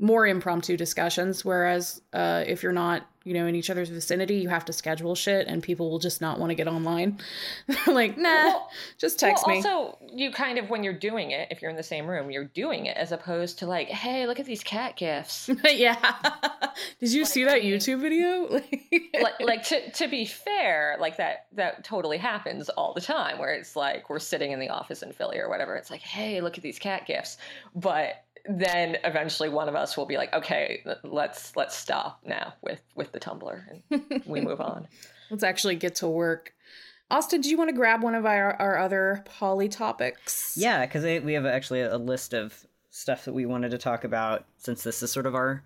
[0.00, 4.48] more impromptu discussions whereas uh, if you're not you know in each other's vicinity you
[4.48, 7.18] have to schedule shit and people will just not want to get online.
[7.86, 9.62] Like nah well, just text well, me.
[9.62, 12.44] also you kind of when you're doing it if you're in the same room you're
[12.44, 15.96] doing it as opposed to like hey look at these cat gifs yeah.
[17.00, 18.48] Did you like, see that youtube video?
[19.20, 23.52] Like, like to, to be fair like that that totally happens all the time where
[23.52, 26.58] it's like we're sitting in the office in philly or whatever it's like hey look
[26.58, 27.38] at these cat gifs
[27.74, 32.80] but then eventually one of us will be like, okay, let's let's stop now with
[32.94, 34.88] with the Tumblr and we move on.
[35.30, 36.54] Let's actually get to work.
[37.10, 40.54] Austin, do you want to grab one of our, our other poly topics?
[40.56, 44.44] Yeah, because we have actually a list of stuff that we wanted to talk about
[44.58, 45.62] since this is sort of our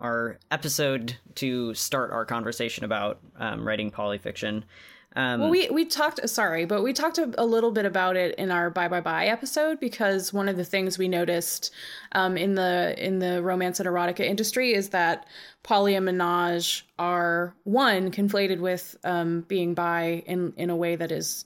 [0.00, 4.64] our episode to start our conversation about um, writing polyfiction.
[5.16, 6.28] Um, well, we we talked.
[6.28, 9.26] Sorry, but we talked a, a, little bit about it in our bye bye bye
[9.26, 11.72] episode because one of the things we noticed
[12.12, 15.26] um, in the in the romance and erotica industry is that
[15.62, 21.12] poly and menage are one conflated with um, being bi in in a way that
[21.12, 21.44] is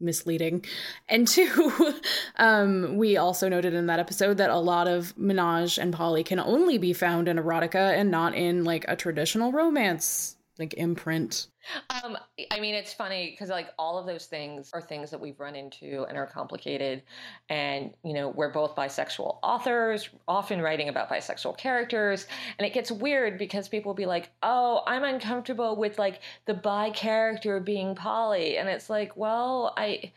[0.00, 0.64] misleading
[1.08, 1.92] and two
[2.36, 6.38] um, we also noted in that episode that a lot of menage and poly can
[6.38, 11.46] only be found in erotica and not in like a traditional romance like imprint?
[11.90, 12.16] Um,
[12.50, 15.54] I mean, it's funny because like all of those things are things that we've run
[15.54, 17.02] into and are complicated.
[17.48, 22.26] And, you know, we're both bisexual authors, often writing about bisexual characters.
[22.58, 26.54] And it gets weird because people will be like, oh, I'm uncomfortable with like the
[26.54, 28.58] bi character being poly.
[28.58, 30.12] And it's like, well, I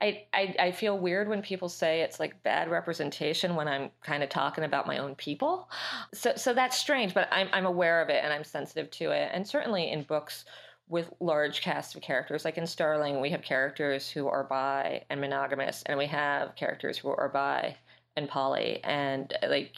[0.00, 4.22] I, I, I feel weird when people say it's like bad representation when I'm kind
[4.22, 5.70] of talking about my own people.
[6.12, 9.30] So so that's strange, but I'm I'm aware of it and I'm sensitive to it.
[9.32, 10.44] And certainly in books
[10.88, 15.20] with large casts of characters, like in Starling, we have characters who are bi and
[15.20, 17.76] monogamous, and we have characters who are bi
[18.16, 19.76] and poly, and uh, like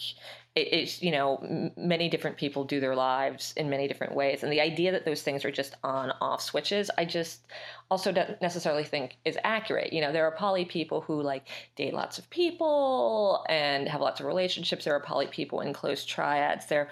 [0.55, 4.43] it, it's you know many different people do their lives in many different ways.
[4.43, 7.47] And the idea that those things are just on off switches i just
[7.91, 9.93] also don't necessarily think is accurate.
[9.93, 14.21] You know there are poly people who like date lots of people and have lots
[14.21, 14.85] of relationships.
[14.85, 16.67] There are poly people in close triads.
[16.67, 16.89] There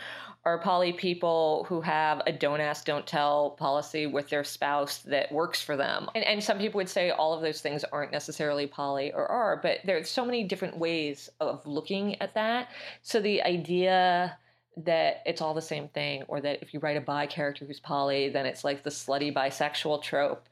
[0.46, 5.30] are poly people who have a don't ask, don't tell policy with their spouse that
[5.32, 6.08] works for them.
[6.14, 9.56] And, and some people would say all of those things aren't necessarily poly or are,
[9.60, 12.68] but there's so many different ways of looking at that.
[13.02, 14.38] So the idea
[14.76, 17.80] that it's all the same thing, or that if you write a bi character who's
[17.80, 20.48] poly, then it's like the slutty bisexual trope.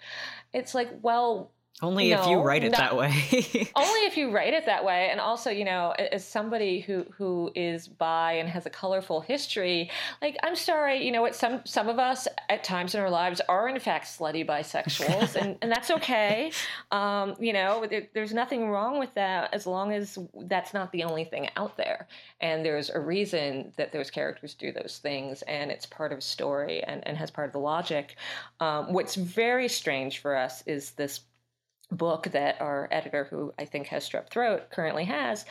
[0.53, 3.11] It's like, well, only no, if you write it not, that way.
[3.75, 5.09] only if you write it that way.
[5.11, 9.91] And also, you know, as somebody who who is bi and has a colorful history,
[10.23, 13.41] like I'm sorry, you know what, some some of us at times in our lives
[13.49, 16.53] are in fact slutty bisexuals, and, and that's okay.
[16.91, 21.03] Um, you know, there, there's nothing wrong with that as long as that's not the
[21.03, 22.07] only thing out there.
[22.41, 26.23] And there's a reason that those characters do those things, and it's part of a
[26.23, 28.17] story and, and has part of the logic.
[28.61, 31.21] Um, what's very strange for us is this
[31.91, 35.45] book that our editor, who I think has strep throat, currently has,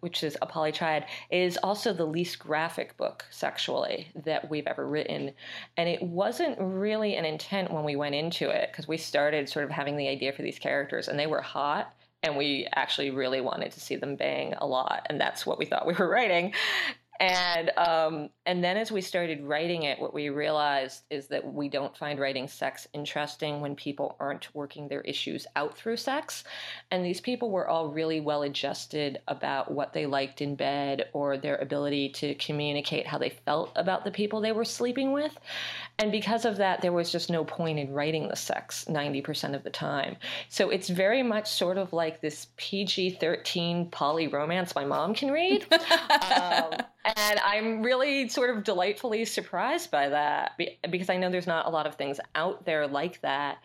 [0.00, 5.32] which is a polytriad, is also the least graphic book sexually that we've ever written.
[5.76, 9.64] And it wasn't really an intent when we went into it, because we started sort
[9.64, 13.40] of having the idea for these characters, and they were hot and we actually really
[13.40, 16.54] wanted to see them bang a lot, and that's what we thought we were writing
[17.22, 21.68] and um, and then as we started writing it, what we realized is that we
[21.68, 26.42] don't find writing sex interesting when people aren't working their issues out through sex,
[26.90, 31.38] and these people were all really well adjusted about what they liked in bed or
[31.38, 35.38] their ability to communicate how they felt about the people they were sleeping with,
[36.00, 39.54] and because of that, there was just no point in writing the sex ninety percent
[39.54, 40.16] of the time.
[40.48, 45.30] So it's very much sort of like this PG thirteen poly romance my mom can
[45.30, 45.64] read.
[46.32, 50.58] um, and I'm really sort of delightfully surprised by that
[50.90, 53.58] because I know there's not a lot of things out there like that.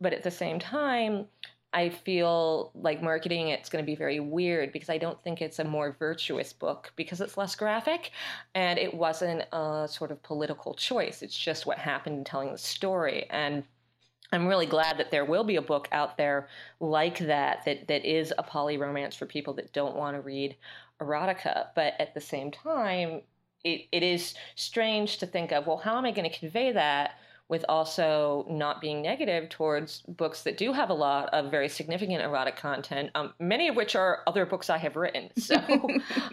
[0.00, 1.26] But at the same time,
[1.72, 5.58] I feel like marketing it's going to be very weird because I don't think it's
[5.58, 8.12] a more virtuous book because it's less graphic
[8.54, 11.20] and it wasn't a sort of political choice.
[11.22, 13.26] It's just what happened in telling the story.
[13.28, 13.64] And
[14.32, 16.48] I'm really glad that there will be a book out there
[16.80, 20.56] like that that that is a poly romance for people that don't want to read
[21.00, 23.22] erotica, but at the same time,
[23.64, 27.12] it, it is strange to think of, well, how am I going to convey that
[27.48, 32.22] with also not being negative towards books that do have a lot of very significant
[32.22, 35.30] erotic content, um, many of which are other books I have written.
[35.38, 35.54] So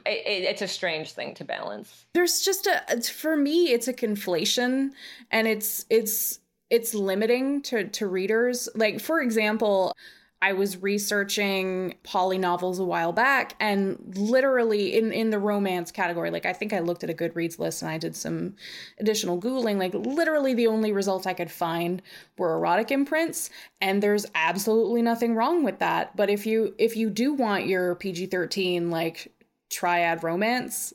[0.05, 2.05] it, it's a strange thing to balance.
[2.13, 4.89] There's just a, for me, it's a conflation
[5.31, 8.67] and it's, it's, it's limiting to, to readers.
[8.75, 9.95] Like, for example,
[10.41, 16.29] I was researching poly novels a while back and literally in, in the romance category,
[16.29, 18.55] like I think I looked at a Goodreads list and I did some
[18.99, 19.77] additional Googling.
[19.77, 22.01] Like literally the only results I could find
[22.37, 23.49] were erotic imprints.
[23.81, 26.15] And there's absolutely nothing wrong with that.
[26.15, 29.33] But if you if you do want your PG-13 like
[29.69, 30.93] triad romance,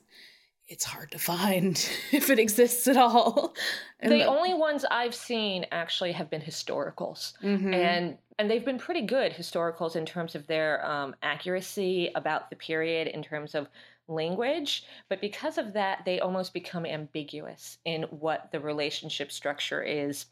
[0.68, 1.76] it's hard to find
[2.12, 3.54] if it exists at all.
[4.02, 7.74] And the, the only ones I've seen actually have been historicals, mm-hmm.
[7.74, 12.56] and and they've been pretty good historicals in terms of their um, accuracy about the
[12.56, 13.68] period, in terms of
[14.08, 14.84] language.
[15.10, 20.24] But because of that, they almost become ambiguous in what the relationship structure is,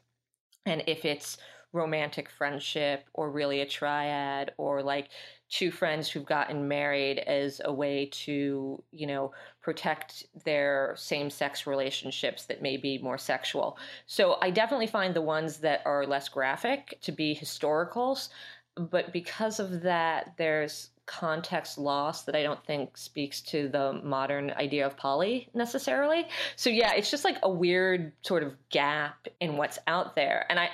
[0.64, 1.36] and if it's
[1.72, 5.08] romantic friendship or really a triad or like
[5.50, 11.66] two friends who've gotten married as a way to, you know, protect their same sex
[11.66, 13.78] relationships that may be more sexual.
[14.06, 18.28] So I definitely find the ones that are less graphic to be historicals.
[18.76, 24.50] But because of that, there's context loss that I don't think speaks to the modern
[24.52, 26.28] idea of poly necessarily.
[26.54, 30.44] So yeah, it's just like a weird sort of gap in what's out there.
[30.50, 30.68] And I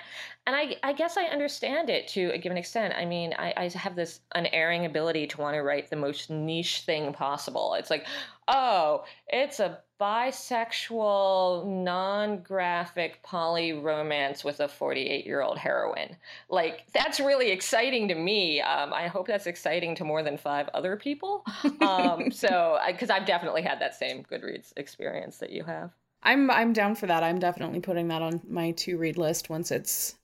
[0.46, 2.92] and I, I guess I understand it to a given extent.
[2.96, 6.80] I mean, I, I have this unerring ability to want to write the most niche
[6.80, 7.74] thing possible.
[7.74, 8.06] It's like,
[8.46, 16.14] oh, it's a bisexual, non graphic poly romance with a 48 year old heroine.
[16.50, 18.60] Like, that's really exciting to me.
[18.60, 21.42] Um, I hope that's exciting to more than five other people.
[21.80, 25.90] Um, so, because I've definitely had that same Goodreads experience that you have.
[26.22, 27.22] I'm I'm down for that.
[27.22, 30.16] I'm definitely putting that on my to read list once it's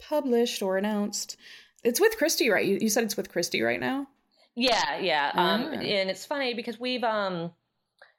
[0.00, 1.36] published or announced.
[1.82, 2.66] It's with Christie, right?
[2.66, 4.06] You, you said it's with Christie right now.
[4.54, 5.30] Yeah, yeah.
[5.34, 5.74] Um, ah.
[5.74, 7.52] and it's funny because we've um,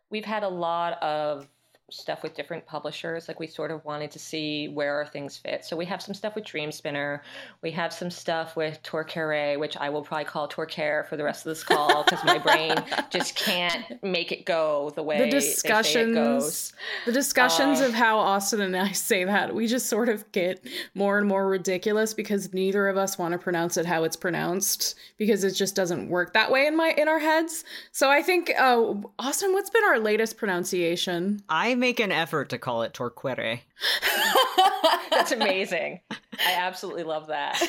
[0.09, 1.47] we've had a lot of
[1.91, 3.27] stuff with different publishers.
[3.27, 5.65] Like we sort of wanted to see where our things fit.
[5.65, 7.21] So we have some stuff with Dream Spinner.
[7.61, 11.45] We have some stuff with Torquere, which I will probably call Torquere for the rest
[11.45, 12.75] of this call because my brain
[13.09, 16.73] just can't make it go the way the discussions.
[17.05, 20.65] The discussions uh, of how Austin and I say that we just sort of get
[20.95, 24.95] more and more ridiculous because neither of us want to pronounce it how it's pronounced
[25.17, 27.63] because it just doesn't work that way in my in our heads.
[27.91, 31.41] So I think uh, Austin, what's been our latest pronunciation?
[31.49, 33.59] I make an effort to call it Torquere.
[35.09, 35.99] That's amazing.
[36.11, 37.61] I absolutely love that.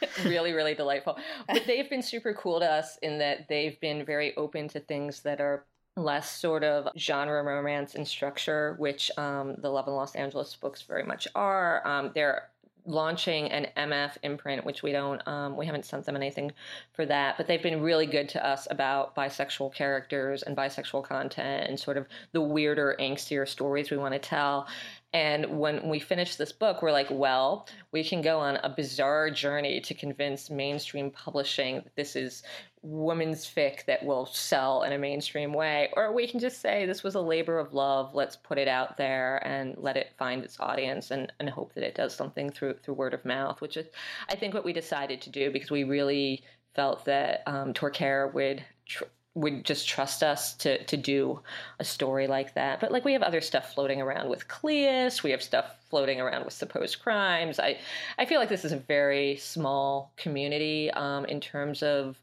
[0.00, 1.16] That's really, really delightful.
[1.46, 5.20] But they've been super cool to us in that they've been very open to things
[5.20, 5.64] that are
[5.96, 10.82] less sort of genre romance and structure, which um, the Love in Los Angeles books
[10.82, 11.86] very much are.
[11.86, 12.48] Um, they're
[12.86, 16.52] launching an MF imprint, which we don't, um, we haven't sent them anything
[16.92, 21.68] for that, but they've been really good to us about bisexual characters and bisexual content
[21.68, 24.66] and sort of the weirder, angstier stories we want to tell.
[25.14, 29.30] And when we finish this book, we're like, well, we can go on a bizarre
[29.30, 32.42] journey to convince mainstream publishing that this is
[32.82, 35.90] women's fic that will sell in a mainstream way.
[35.96, 38.12] Or we can just say this was a labor of love.
[38.12, 41.84] Let's put it out there and let it find its audience and, and hope that
[41.84, 43.86] it does something through through word of mouth, which is,
[44.28, 46.42] I think, what we decided to do because we really
[46.74, 48.64] felt that um, Torquere would.
[48.84, 49.04] Tr-
[49.34, 51.40] would just trust us to to do
[51.80, 52.80] a story like that.
[52.80, 56.44] But like we have other stuff floating around with Cleis, we have stuff floating around
[56.44, 57.58] with supposed crimes.
[57.58, 57.78] I
[58.18, 62.18] I feel like this is a very small community um, in terms of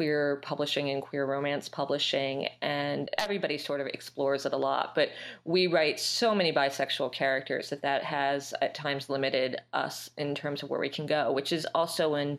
[0.00, 4.94] queer publishing and queer romance publishing, and everybody sort of explores it a lot.
[4.94, 5.10] But
[5.44, 10.62] we write so many bisexual characters that that has at times limited us in terms
[10.62, 12.38] of where we can go, which is also an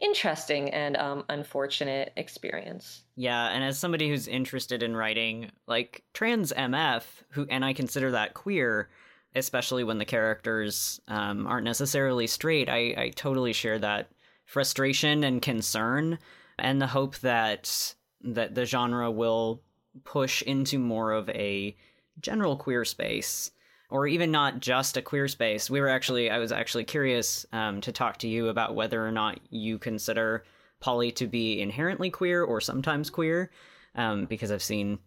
[0.00, 3.02] interesting and um, unfortunate experience.
[3.16, 8.10] Yeah, and as somebody who's interested in writing like trans MF, who and I consider
[8.12, 8.88] that queer,
[9.34, 14.10] especially when the characters um, aren't necessarily straight, I, I totally share that
[14.44, 16.18] frustration and concern
[16.58, 19.62] and the hope that that the genre will
[20.04, 21.76] push into more of a
[22.20, 23.50] general queer space
[23.90, 25.68] or even not just a queer space.
[25.68, 29.12] We were actually i was actually curious um, to talk to you about whether or
[29.12, 30.44] not you consider
[30.80, 33.50] poly to be inherently queer or sometimes queer
[33.94, 34.98] um, because i've seen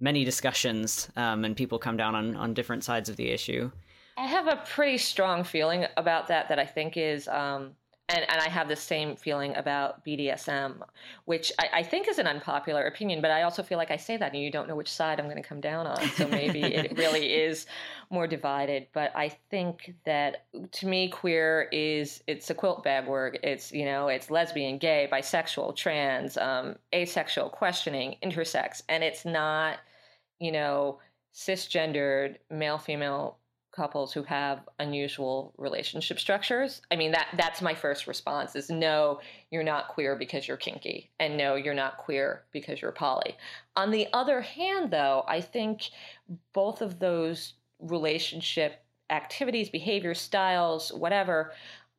[0.00, 3.70] many discussions um, and people come down on, on different sides of the issue.
[4.16, 7.76] I have a pretty strong feeling about that that i think is um,
[8.10, 10.82] and, and I have the same feeling about BDSM,
[11.26, 14.16] which I, I, think is an unpopular opinion, but I also feel like I say
[14.16, 16.02] that and you don't know which side I'm going to come down on.
[16.10, 17.66] So maybe it really is
[18.10, 18.88] more divided.
[18.92, 23.38] But I think that to me, queer is it's a quilt bag word.
[23.44, 29.78] It's you know it's lesbian, gay, bisexual, trans, um, asexual, questioning, intersex, and it's not
[30.40, 30.98] you know
[31.32, 33.36] cisgendered male female
[33.72, 36.82] couples who have unusual relationship structures.
[36.90, 41.10] I mean that that's my first response is no, you're not queer because you're kinky
[41.18, 43.36] and no, you're not queer because you're poly.
[43.76, 45.90] On the other hand though, I think
[46.52, 51.52] both of those relationship activities, behaviors, styles, whatever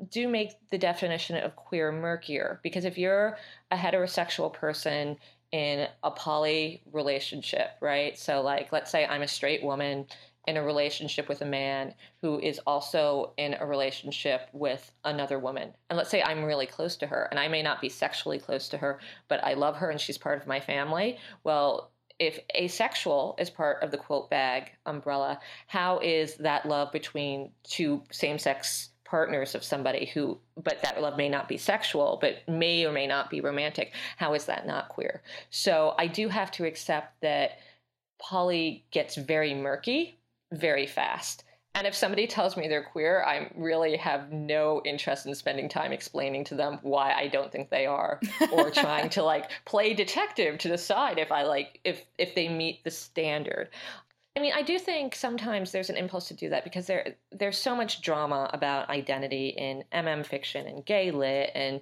[0.10, 3.38] do make the definition of queer murkier because if you're
[3.70, 5.16] a heterosexual person
[5.52, 8.18] in a poly relationship, right?
[8.18, 10.06] So like let's say I'm a straight woman
[10.48, 15.74] in a relationship with a man who is also in a relationship with another woman.
[15.90, 18.68] And let's say I'm really close to her and I may not be sexually close
[18.70, 21.20] to her, but I love her and she's part of my family.
[21.44, 27.52] Well, if asexual is part of the quilt bag umbrella, how is that love between
[27.64, 32.48] two same sex partners of somebody who, but that love may not be sexual, but
[32.48, 33.94] may or may not be romantic?
[34.18, 35.22] How is that not queer?
[35.50, 37.60] So I do have to accept that
[38.20, 40.21] poly gets very murky
[40.52, 41.44] very fast.
[41.74, 45.94] And if somebody tells me they're queer, I really have no interest in spending time
[45.94, 48.20] explaining to them why I don't think they are,
[48.52, 52.84] or trying to like play detective to decide if I like if if they meet
[52.84, 53.70] the standard.
[54.36, 57.58] I mean, I do think sometimes there's an impulse to do that because there there's
[57.58, 61.82] so much drama about identity in MM fiction and gay lit and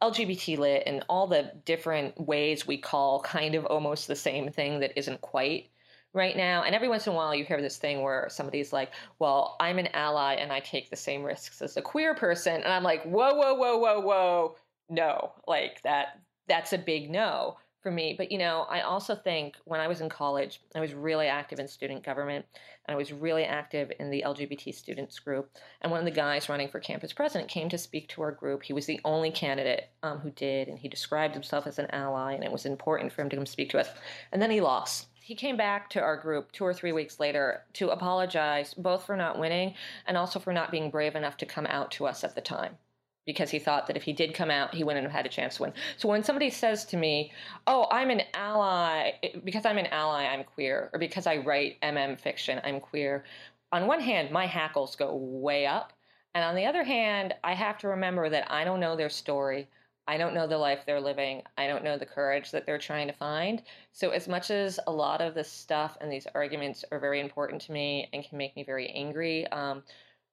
[0.00, 4.80] LGBT lit and all the different ways we call kind of almost the same thing
[4.80, 5.68] that isn't quite
[6.14, 6.62] right now.
[6.62, 9.78] And every once in a while, you hear this thing where somebody's like, well, I'm
[9.78, 12.54] an ally and I take the same risks as a queer person.
[12.54, 14.56] And I'm like, whoa, whoa, whoa, whoa, whoa.
[14.88, 18.14] No, like that, that's a big no for me.
[18.16, 21.58] But, you know, I also think when I was in college, I was really active
[21.58, 22.46] in student government
[22.86, 25.50] and I was really active in the LGBT students group.
[25.80, 28.62] And one of the guys running for campus president came to speak to our group.
[28.62, 32.34] He was the only candidate um, who did, and he described himself as an ally,
[32.34, 33.88] and it was important for him to come speak to us.
[34.32, 37.62] And then he lost he came back to our group two or three weeks later
[37.72, 39.74] to apologize both for not winning
[40.06, 42.76] and also for not being brave enough to come out to us at the time
[43.24, 45.56] because he thought that if he did come out, he wouldn't have had a chance
[45.56, 45.72] to win.
[45.96, 47.32] So when somebody says to me,
[47.66, 49.12] "Oh, I'm an ally
[49.42, 53.24] because I'm an ally, I'm queer," or because I write MM fiction, I'm queer.
[53.72, 55.94] On one hand, my hackles go way up,
[56.34, 59.68] and on the other hand, I have to remember that I don't know their story.
[60.06, 61.42] I don't know the life they're living.
[61.56, 63.62] I don't know the courage that they're trying to find.
[63.92, 67.62] So, as much as a lot of this stuff and these arguments are very important
[67.62, 69.82] to me and can make me very angry, um,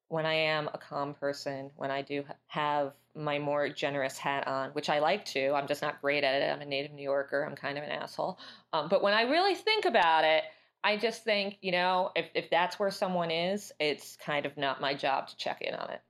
[0.09, 4.71] when I am a calm person, when I do have my more generous hat on,
[4.71, 6.51] which I like to, I'm just not great at it.
[6.53, 7.43] I'm a native New Yorker.
[7.43, 8.37] I'm kind of an asshole.
[8.73, 10.43] Um, but when I really think about it,
[10.83, 14.81] I just think, you know, if, if that's where someone is, it's kind of not
[14.81, 16.01] my job to check in on it.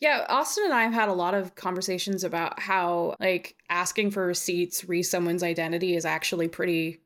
[0.00, 4.26] Yeah, Austin and I have had a lot of conversations about how like asking for
[4.26, 7.02] receipts, re someone's identity is actually pretty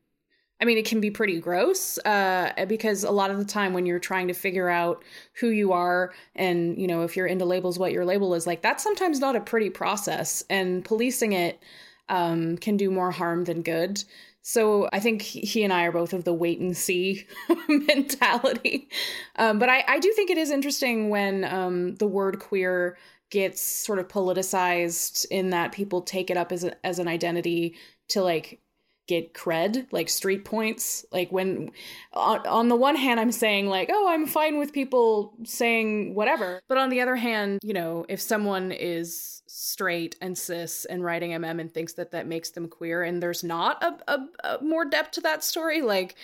[0.59, 3.85] I mean, it can be pretty gross uh, because a lot of the time when
[3.85, 5.03] you're trying to figure out
[5.39, 8.63] who you are and, you know, if you're into labels, what your label is like,
[8.63, 10.43] that's sometimes not a pretty process.
[10.49, 11.61] And policing it
[12.09, 14.03] um, can do more harm than good.
[14.47, 17.27] So I think he and I are both of the wait and see
[17.67, 18.87] mentality.
[19.35, 22.97] Um, but I, I do think it is interesting when um, the word queer
[23.29, 27.75] gets sort of politicized in that people take it up as, a, as an identity
[28.07, 28.61] to like
[29.07, 31.05] get cred, like street points.
[31.11, 31.71] Like when
[32.13, 36.61] on, on the one hand I'm saying like, "Oh, I'm fine with people saying whatever."
[36.67, 41.31] But on the other hand, you know, if someone is straight and cis and writing
[41.31, 44.85] MM and thinks that that makes them queer and there's not a, a, a more
[44.85, 46.15] depth to that story, like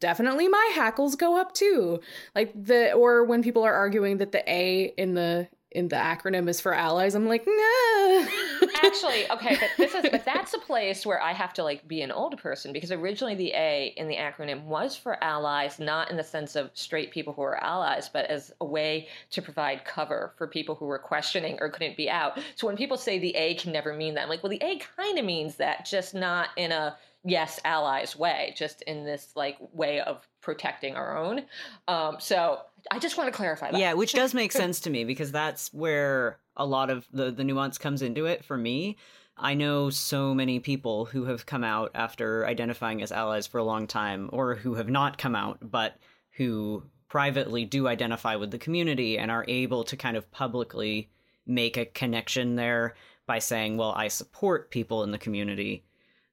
[0.00, 2.00] definitely my hackles go up too.
[2.34, 6.48] Like the or when people are arguing that the A in the in the acronym
[6.48, 7.14] is for allies.
[7.14, 8.26] I'm like, nah.
[8.84, 12.02] Actually, okay, but this is but that's a place where I have to like be
[12.02, 16.16] an old person because originally the A in the acronym was for allies, not in
[16.16, 20.32] the sense of straight people who are allies, but as a way to provide cover
[20.36, 22.38] for people who were questioning or couldn't be out.
[22.56, 24.80] So when people say the A can never mean that, I'm like, well, the A
[24.96, 29.56] kind of means that, just not in a yes allies way, just in this like
[29.72, 31.42] way of protecting our own.
[31.88, 32.60] Um, so
[32.90, 33.80] I just want to clarify that.
[33.80, 37.44] Yeah, which does make sense to me because that's where a lot of the, the
[37.44, 38.96] nuance comes into it for me.
[39.36, 43.64] I know so many people who have come out after identifying as allies for a
[43.64, 45.96] long time, or who have not come out, but
[46.36, 51.10] who privately do identify with the community and are able to kind of publicly
[51.46, 52.94] make a connection there
[53.26, 55.84] by saying, well, I support people in the community.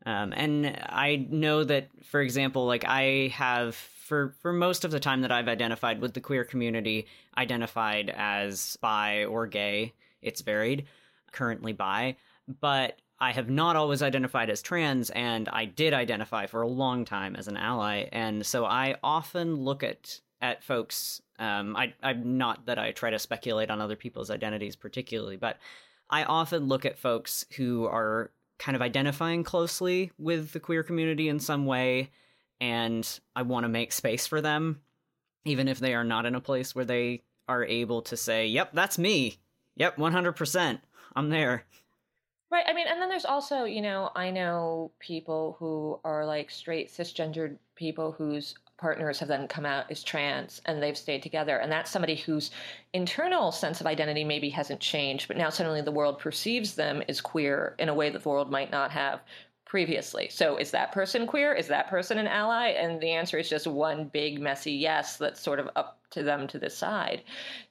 [0.05, 3.75] Um, and I know that, for example, like I have
[4.09, 7.07] for for most of the time that I've identified with the queer community,
[7.37, 9.93] identified as bi or gay.
[10.21, 10.85] It's varied.
[11.31, 12.17] Currently bi,
[12.59, 17.05] but I have not always identified as trans, and I did identify for a long
[17.05, 21.21] time as an ally, and so I often look at at folks.
[21.37, 25.57] Um, I, I'm not that I try to speculate on other people's identities particularly, but
[26.09, 31.29] I often look at folks who are kind of identifying closely with the queer community
[31.29, 32.09] in some way
[32.61, 34.81] and I want to make space for them,
[35.45, 38.71] even if they are not in a place where they are able to say, "Yep,
[38.73, 39.37] that's me.
[39.75, 40.81] Yep, one hundred percent.
[41.15, 41.65] I'm there."
[42.51, 42.65] Right.
[42.67, 46.89] I mean, and then there's also, you know, I know people who are like straight
[46.89, 51.57] cisgendered people whose partners have then come out as trans and they've stayed together.
[51.57, 52.49] And that's somebody whose
[52.93, 57.21] internal sense of identity maybe hasn't changed, but now suddenly the world perceives them as
[57.21, 59.19] queer in a way that the world might not have
[59.69, 60.27] previously.
[60.29, 61.53] So is that person queer?
[61.53, 62.69] Is that person an ally?
[62.69, 66.47] And the answer is just one big messy yes that's sort of up to them
[66.47, 67.21] to decide.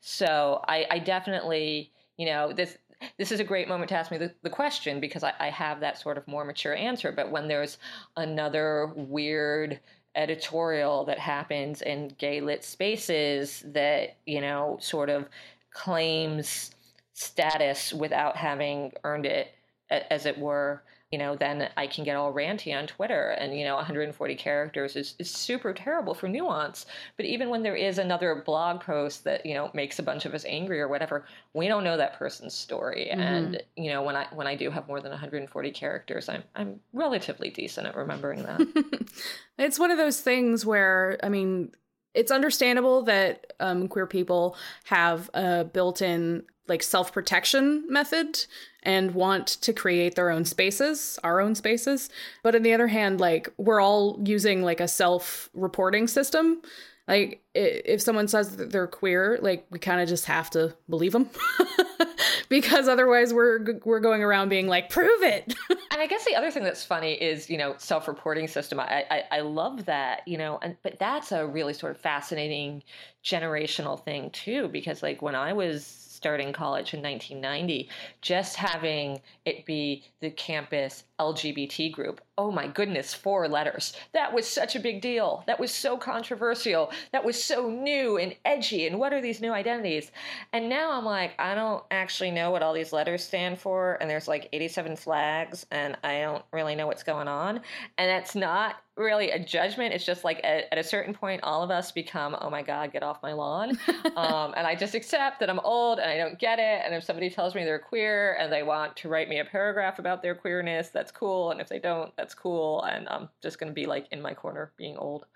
[0.00, 2.78] So I, I definitely, you know, this
[3.16, 5.80] this is a great moment to ask me the, the question because I, I have
[5.80, 7.12] that sort of more mature answer.
[7.12, 7.78] But when there's
[8.16, 9.80] another weird
[10.14, 15.28] editorial that happens in gay lit spaces that, you know, sort of
[15.72, 16.72] claims
[17.12, 19.52] status without having earned it,
[19.90, 23.30] as it were, you know, then I can get all ranty on Twitter.
[23.30, 26.84] And, you know, 140 characters is, is super terrible for nuance.
[27.16, 30.34] But even when there is another blog post that, you know, makes a bunch of
[30.34, 33.08] us angry or whatever, we don't know that person's story.
[33.10, 33.20] Mm-hmm.
[33.20, 36.80] And, you know, when I when I do have more than 140 characters, I'm I'm
[36.92, 39.10] relatively decent at remembering that.
[39.58, 41.72] it's one of those things where, I mean,
[42.18, 48.44] it's understandable that um, queer people have a built-in like self-protection method
[48.82, 52.10] and want to create their own spaces, our own spaces.
[52.42, 56.60] But on the other hand, like we're all using like a self-reporting system.
[57.08, 61.12] Like if someone says that they're queer, like we kind of just have to believe
[61.12, 61.30] them.
[62.48, 66.50] because otherwise we're we're going around being like prove it and i guess the other
[66.50, 70.58] thing that's funny is you know self-reporting system i i, I love that you know
[70.62, 72.82] and but that's a really sort of fascinating
[73.24, 75.84] generational thing too because like when i was
[76.18, 77.88] starting college in 1990,
[78.22, 82.20] just having it be the campus LGBT group.
[82.36, 83.92] Oh my goodness, four letters.
[84.12, 85.44] That was such a big deal.
[85.46, 86.90] That was so controversial.
[87.12, 88.88] That was so new and edgy.
[88.88, 90.10] And what are these new identities?
[90.52, 93.96] And now I'm like, I don't actually know what all these letters stand for.
[94.00, 97.60] And there's like 87 flags, and I don't really know what's going on.
[97.96, 99.94] And that's not really a judgment.
[99.94, 102.92] It's just like at, at, a certain point, all of us become, oh my God,
[102.92, 103.78] get off my lawn.
[104.16, 106.82] um, and I just accept that I'm old and I don't get it.
[106.84, 109.98] And if somebody tells me they're queer and they want to write me a paragraph
[109.98, 111.50] about their queerness, that's cool.
[111.50, 112.82] And if they don't, that's cool.
[112.82, 115.26] And I'm just going to be like in my corner being old.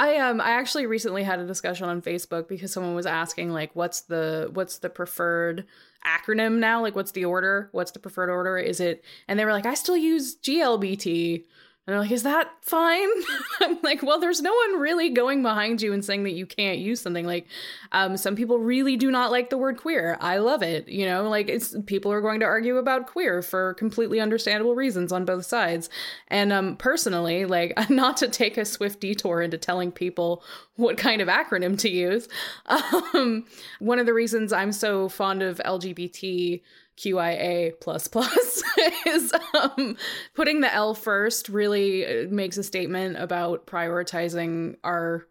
[0.00, 3.76] I um I actually recently had a discussion on Facebook because someone was asking like
[3.76, 5.66] what's the what's the preferred
[6.06, 6.80] acronym now?
[6.80, 7.68] Like, what's the order?
[7.72, 8.56] What's the preferred order?
[8.56, 9.04] Is it?
[9.28, 11.44] And they were like, I still use GLBT.
[11.90, 13.08] And they're like, is that fine?
[13.60, 16.78] I'm like, well, there's no one really going behind you and saying that you can't
[16.78, 17.26] use something.
[17.26, 17.48] Like,
[17.90, 20.16] um, some people really do not like the word queer.
[20.20, 20.86] I love it.
[20.88, 25.10] You know, like it's people are going to argue about queer for completely understandable reasons
[25.10, 25.90] on both sides.
[26.28, 30.44] And um, personally, like, not to take a swift detour into telling people
[30.76, 32.28] what kind of acronym to use.
[33.12, 33.46] Um,
[33.80, 36.60] one of the reasons I'm so fond of LGBT
[37.00, 38.62] QIA plus plus
[39.06, 39.96] is um,
[40.34, 45.26] putting the L first really uh, makes a statement about prioritizing our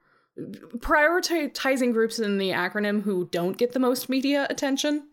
[0.78, 5.07] prioritizing groups in the acronym who don't get the most media attention.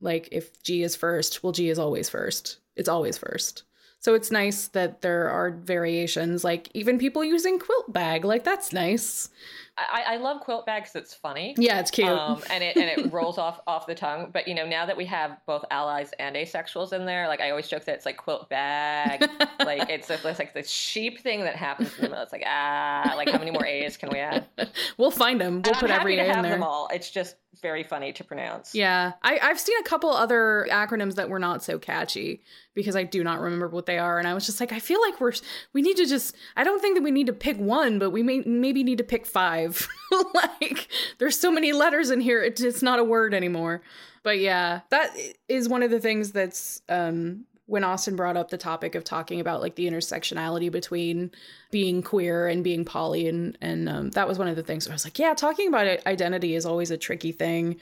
[0.00, 2.58] Like if G is first, well G is always first.
[2.76, 3.64] It's always first.
[4.00, 8.72] So it's nice that there are variations, like even people using quilt bag, like that's
[8.72, 9.30] nice.
[9.78, 10.94] I, I love quilt bags.
[10.94, 11.54] It's funny.
[11.56, 12.08] Yeah, it's cute.
[12.08, 14.30] Um, and it and it rolls off off the tongue.
[14.32, 17.50] But you know, now that we have both allies and asexuals in there, like I
[17.50, 19.28] always joke that it's like quilt bag.
[19.64, 22.22] like it's, it's like the sheep thing that happens in the middle.
[22.22, 24.46] It's like ah, like how many more A's can we add?
[24.98, 25.62] we'll find them.
[25.62, 26.52] We'll and put I'm every A to in have there.
[26.52, 26.88] them all.
[26.92, 28.74] It's just very funny to pronounce.
[28.74, 32.42] Yeah, I, I've seen a couple other acronyms that were not so catchy
[32.74, 35.00] because I do not remember what they are, and I was just like, I feel
[35.00, 35.32] like we're
[35.72, 36.36] we need to just.
[36.56, 39.04] I don't think that we need to pick one, but we may maybe need to
[39.04, 39.67] pick five.
[40.34, 40.88] like,
[41.18, 43.82] there's so many letters in here, it's it's not a word anymore.
[44.22, 45.16] But yeah, that
[45.48, 49.40] is one of the things that's um when Austin brought up the topic of talking
[49.40, 51.30] about like the intersectionality between
[51.70, 54.92] being queer and being poly, and and um, that was one of the things I
[54.92, 57.76] was like, yeah, talking about identity is always a tricky thing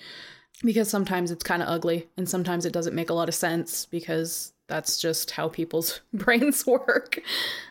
[0.65, 3.87] because sometimes it's kind of ugly and sometimes it doesn't make a lot of sense
[3.87, 7.21] because that's just how people's brains work.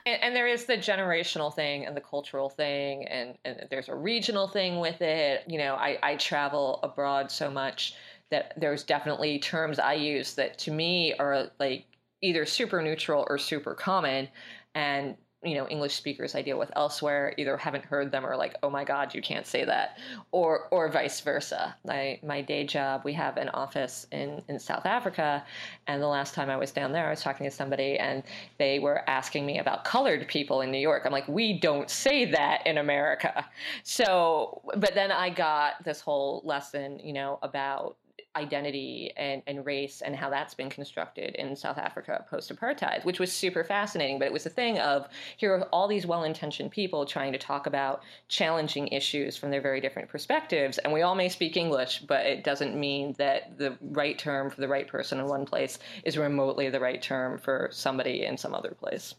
[0.05, 3.95] And, and, there is the generational thing and the cultural thing, and, and there's a
[3.95, 5.43] regional thing with it.
[5.47, 7.95] You know, I, I travel abroad so much
[8.31, 11.85] that there's definitely terms I use that to me are like
[12.21, 14.27] either super neutral or super common.
[14.73, 15.15] And
[15.45, 18.69] you know english speakers i deal with elsewhere either haven't heard them or like oh
[18.69, 19.97] my god you can't say that
[20.31, 21.75] or or vice versa.
[21.85, 25.43] My my day job we have an office in in south africa
[25.87, 28.23] and the last time i was down there i was talking to somebody and
[28.57, 31.03] they were asking me about colored people in new york.
[31.05, 33.45] I'm like we don't say that in america.
[33.83, 37.97] So but then i got this whole lesson you know about
[38.35, 43.19] identity and, and race and how that's been constructed in South Africa post apartheid, which
[43.19, 44.19] was super fascinating.
[44.19, 45.07] But it was a thing of
[45.37, 49.61] here are all these well intentioned people trying to talk about challenging issues from their
[49.61, 50.77] very different perspectives.
[50.79, 54.61] And we all may speak English, but it doesn't mean that the right term for
[54.61, 58.53] the right person in one place is remotely the right term for somebody in some
[58.53, 59.15] other place.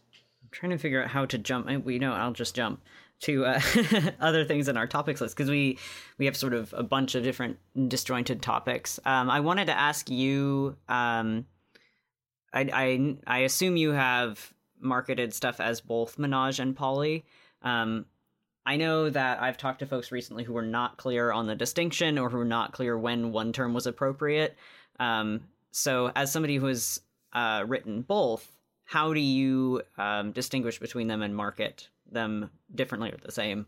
[0.47, 1.67] I'm trying to figure out how to jump.
[1.83, 2.81] We know I'll just jump
[3.21, 3.61] to uh,
[4.21, 5.77] other things in our topics list because we
[6.17, 7.57] we have sort of a bunch of different
[7.89, 8.97] disjointed topics.
[9.05, 10.77] Um, I wanted to ask you.
[10.87, 11.45] Um,
[12.53, 17.25] I, I I assume you have marketed stuff as both Menage and Poly.
[17.61, 18.05] Um,
[18.65, 22.17] I know that I've talked to folks recently who were not clear on the distinction
[22.17, 24.55] or who were not clear when one term was appropriate.
[24.99, 25.41] Um,
[25.71, 27.01] so, as somebody who has
[27.33, 28.56] uh, written both,
[28.87, 33.65] how do you um, distinguish between them and market them differently or the same?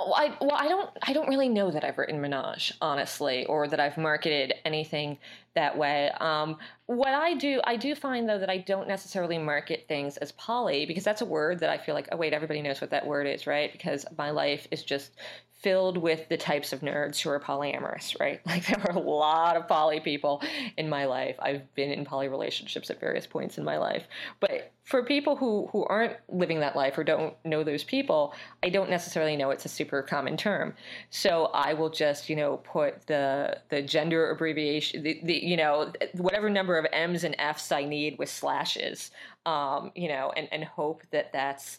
[0.00, 3.68] Well, I, well, I don't, I don't really know that I've written Menage, honestly, or
[3.68, 5.18] that I've marketed anything
[5.54, 6.10] that way.
[6.20, 6.56] Um,
[6.86, 10.86] what I do, I do find though that I don't necessarily market things as poly
[10.86, 13.26] because that's a word that I feel like, oh wait, everybody knows what that word
[13.26, 13.70] is, right?
[13.72, 15.12] Because my life is just
[15.60, 18.40] filled with the types of nerds who are polyamorous, right?
[18.46, 20.42] Like there are a lot of poly people
[20.76, 21.36] in my life.
[21.38, 24.04] I've been in poly relationships at various points in my life.
[24.40, 28.32] But for people who who aren't living that life or don't know those people,
[28.62, 30.74] I don't necessarily know it's a super common term.
[31.10, 35.92] So I will just, you know, put the the gender abbreviation the, the you know,
[36.14, 39.10] whatever number of M's and F's I need with slashes.
[39.46, 41.78] Um, you know, and and hope that that's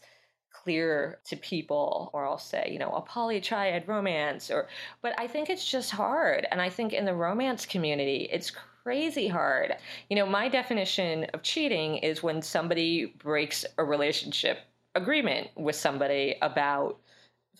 [0.51, 4.67] clear to people or I'll say, you know, a polytriad romance or
[5.01, 8.51] but I think it's just hard and I think in the romance community it's
[8.83, 9.75] crazy hard.
[10.09, 14.59] You know, my definition of cheating is when somebody breaks a relationship
[14.95, 16.99] agreement with somebody about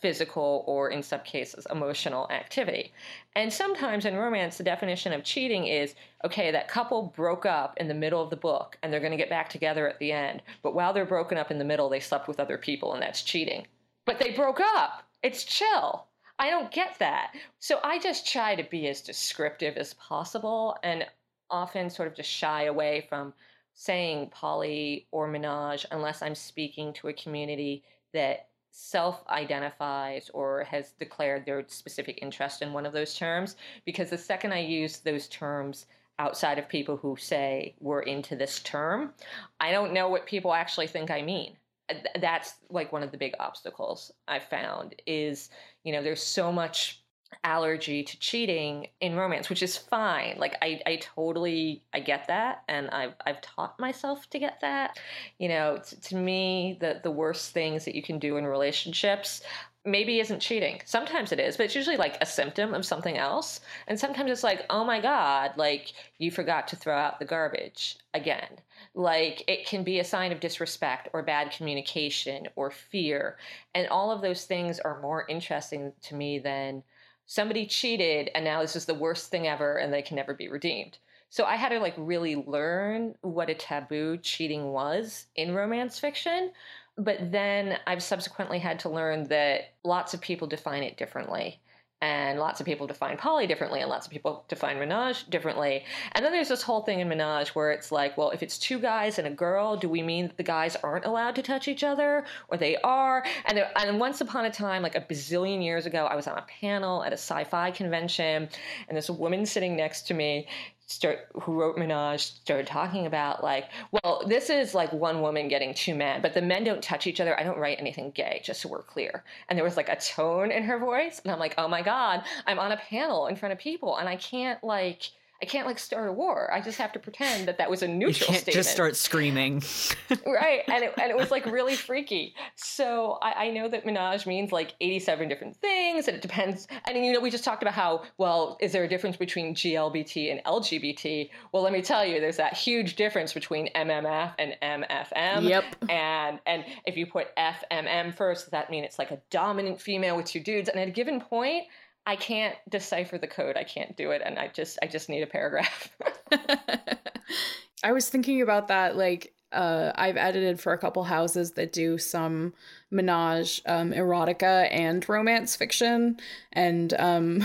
[0.02, 2.94] physical or in some cases emotional activity.
[3.36, 5.96] And sometimes in romance the definition of cheating is
[6.26, 9.18] okay that couple broke up in the middle of the book and they're going to
[9.18, 12.00] get back together at the end, but while they're broken up in the middle they
[12.00, 13.66] slept with other people and that's cheating.
[14.06, 15.04] But they broke up.
[15.22, 16.06] It's chill.
[16.40, 17.34] I don't get that.
[17.60, 21.06] So I just try to be as descriptive as possible and
[21.50, 23.34] often sort of just shy away from
[23.74, 27.84] saying poly or menage unless I'm speaking to a community
[28.14, 28.49] that
[28.80, 33.58] self identifies or has declared their specific interest in one of those terms.
[33.86, 35.86] Because the second I use those terms
[36.18, 39.14] outside of people who say we're into this term,
[39.60, 41.58] I don't know what people actually think I mean.
[41.90, 45.50] Uh, that's like one of the big obstacles I've found is,
[45.84, 47.04] you know, there's so much
[47.44, 52.64] allergy to cheating in romance which is fine like i i totally i get that
[52.68, 55.00] and i've i've taught myself to get that
[55.38, 59.42] you know t- to me the the worst things that you can do in relationships
[59.86, 60.82] maybe isn't cheating.
[60.86, 63.62] Sometimes it is, but it's usually like a symptom of something else.
[63.88, 67.98] And sometimes it's like, oh my God, like you forgot to throw out the garbage
[68.14, 68.60] again.
[68.94, 73.38] Like it can be a sign of disrespect or bad communication or fear.
[73.74, 76.84] And all of those things are more interesting to me than
[77.30, 80.50] somebody cheated and now this is the worst thing ever and they can never be
[80.50, 80.98] redeemed.
[81.30, 86.50] So I had to like really learn what a taboo cheating was in romance fiction
[86.98, 91.60] but then I've subsequently had to learn that lots of people define it differently.
[92.02, 95.84] And lots of people define poly differently, and lots of people define menage differently.
[96.14, 98.80] And then there's this whole thing in menage where it's like, well, if it's two
[98.80, 101.84] guys and a girl, do we mean that the guys aren't allowed to touch each
[101.84, 103.26] other, or they are?
[103.46, 106.38] And there, and once upon a time, like a bazillion years ago, I was on
[106.38, 108.48] a panel at a sci-fi convention,
[108.88, 110.48] and this woman sitting next to me
[110.90, 115.74] start who wrote Menage started talking about like, well, this is like one woman getting
[115.74, 117.40] two men, but the men don't touch each other.
[117.40, 119.24] I don't write anything gay, just so we're clear.
[119.48, 122.24] And there was like a tone in her voice, and I'm like, oh my god,
[122.48, 125.12] I'm on a panel in front of people, and I can't like
[125.42, 126.52] I can't like start a war.
[126.52, 128.56] I just have to pretend that that was a neutral you can't statement.
[128.56, 129.64] Just start screaming,
[130.26, 130.64] right?
[130.68, 132.36] And it, and it was like really freaky.
[132.56, 136.68] So I, I, know that menage means like eighty-seven different things, and it depends.
[136.86, 140.30] And you know, we just talked about how well is there a difference between GLBT
[140.30, 141.30] and LGBT?
[141.54, 145.48] Well, let me tell you, there's that huge difference between MMF and MFM.
[145.48, 145.64] Yep.
[145.90, 150.26] And and if you put FMM first, that means it's like a dominant female with
[150.26, 150.68] two dudes.
[150.68, 151.64] And at a given point
[152.10, 153.56] I can't decipher the code.
[153.56, 155.96] I can't do it, and I just I just need a paragraph.
[157.84, 161.98] I was thinking about that like uh, I've edited for a couple houses that do
[161.98, 162.54] some
[162.92, 166.20] menage um, erotica and romance fiction,
[166.54, 167.44] and um,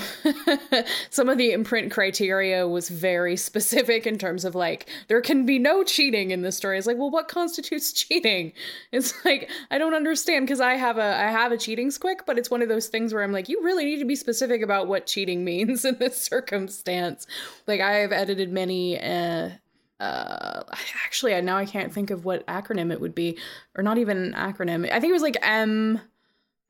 [1.11, 5.59] some of the imprint criteria was very specific in terms of like there can be
[5.59, 6.77] no cheating in this story.
[6.77, 8.53] It's like, well, what constitutes cheating?
[8.93, 12.39] It's like I don't understand because I have a I have a cheating squick, but
[12.39, 14.89] it's one of those things where I'm like, you really need to be specific about
[14.89, 17.27] what cheating means in this circumstance.
[17.67, 19.01] Like I have edited many.
[19.01, 19.51] Uh,
[20.01, 20.63] uh
[21.05, 23.39] actually I now i can't think of what acronym it would be
[23.77, 26.01] or not even an acronym i think it was like m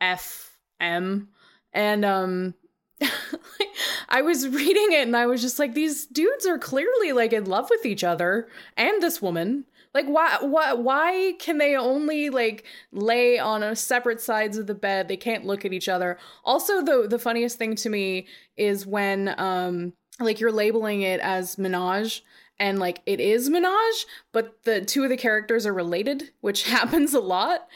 [0.01, 1.29] f m
[1.73, 2.55] and um
[4.09, 7.45] I was reading it and I was just like, these dudes are clearly like in
[7.45, 9.65] love with each other and this woman.
[9.93, 14.75] Like, why, why, why can they only like lay on a separate sides of the
[14.75, 15.07] bed?
[15.07, 16.19] They can't look at each other.
[16.45, 21.59] Also, the the funniest thing to me is when um like you're labeling it as
[21.59, 22.25] menage
[22.59, 27.15] and like it is menage but the two of the characters are related which happens
[27.15, 27.67] a lot.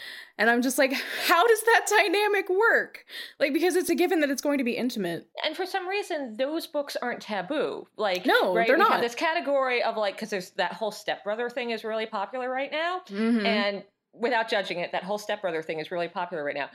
[0.41, 0.93] And i'm just like
[1.27, 3.05] how does that dynamic work?
[3.41, 5.29] Like because it's a given that it's going to be intimate.
[5.45, 7.87] And for some reason those books aren't taboo.
[7.97, 8.67] Like no right?
[8.67, 8.93] they're we not.
[8.93, 12.71] have this category of like because there's that whole stepbrother thing is really popular right
[12.71, 13.01] now.
[13.09, 13.47] Mm-hmm.
[13.47, 13.83] and
[14.15, 16.69] without judging it that whole stepbrother thing is really popular right now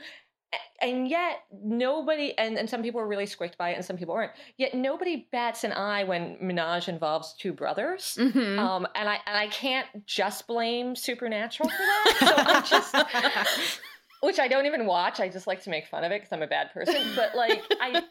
[0.80, 4.14] and yet nobody and, and some people are really squicked by it and some people
[4.14, 8.16] aren't yet nobody bats an eye when menage involves two brothers.
[8.20, 8.58] Mm-hmm.
[8.58, 12.16] um, and i and i can't just blame supernatural for that.
[12.20, 12.64] So i'm
[13.44, 13.80] just
[14.20, 15.20] which i don't even watch.
[15.20, 16.96] I just like to make fun of it because i'm a bad person.
[17.14, 18.02] But like i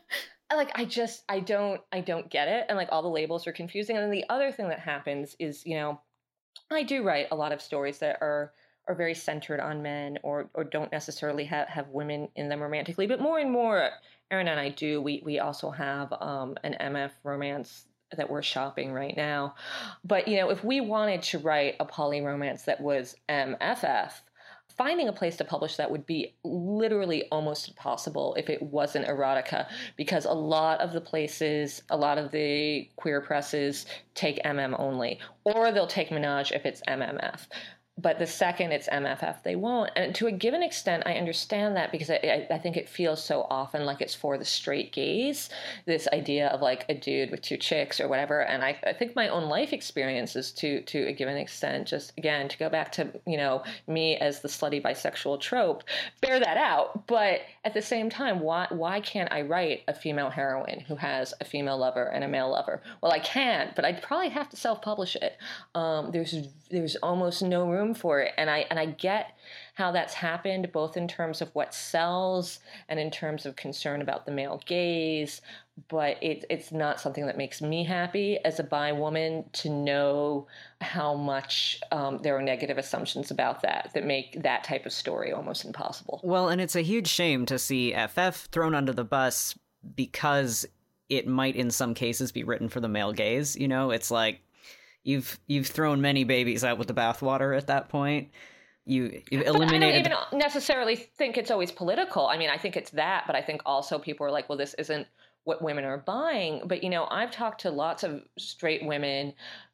[0.55, 2.65] like i just i don't i don't get it.
[2.69, 3.97] And like all the labels are confusing.
[3.97, 6.01] And then the other thing that happens is you know
[6.71, 8.53] i do write a lot of stories that are
[8.87, 13.07] are very centered on men or or don't necessarily have, have women in them romantically.
[13.07, 13.89] But more and more,
[14.31, 15.01] Erin and I do.
[15.01, 19.55] We we also have um, an MF romance that we're shopping right now.
[20.03, 24.11] But you know, if we wanted to write a poly romance that was MFF,
[24.77, 29.67] finding a place to publish that would be literally almost impossible if it wasn't erotica
[29.97, 35.19] because a lot of the places a lot of the queer presses take mm only
[35.43, 37.47] or they'll take menage if it's mmf
[37.97, 39.91] but the second it's MFF, they won't.
[39.95, 43.45] And to a given extent, I understand that because I, I, think it feels so
[43.51, 45.51] often like it's for the straight gaze,
[45.85, 48.41] this idea of like a dude with two chicks or whatever.
[48.41, 52.49] And I, I think my own life experiences to to a given extent, just again
[52.49, 55.83] to go back to you know me as the slutty bisexual trope,
[56.19, 57.05] bear that out.
[57.05, 61.35] But at the same time, why why can't I write a female heroine who has
[61.39, 62.81] a female lover and a male lover?
[63.01, 65.37] Well, I can, but I'd probably have to self publish it.
[65.75, 66.35] Um, there's
[66.71, 68.33] there's almost no room room for it.
[68.37, 69.37] And i and i get
[69.75, 74.25] how that's happened both in terms of what sells and in terms of concern about
[74.25, 75.41] the male gaze
[75.89, 80.47] but it, it's not something that makes me happy as a bi woman to know
[80.81, 85.31] how much um, there are negative assumptions about that that make that type of story
[85.31, 86.21] almost impossible.
[86.23, 89.57] Well and it's a huge shame to see ff thrown under the bus
[89.95, 90.65] because
[91.09, 93.89] it might in some cases be written for the male gaze you know?
[93.89, 94.41] It's like
[95.03, 98.29] you've you've thrown many babies out with the bathwater at that point.
[98.85, 100.03] you you eliminated.
[100.03, 102.27] But I don't even necessarily think it's always political.
[102.27, 104.73] I mean, I think it's that, but I think also people are like, well, this
[104.75, 105.07] isn't
[105.45, 106.61] what women are buying.
[106.65, 109.33] But you know, I've talked to lots of straight women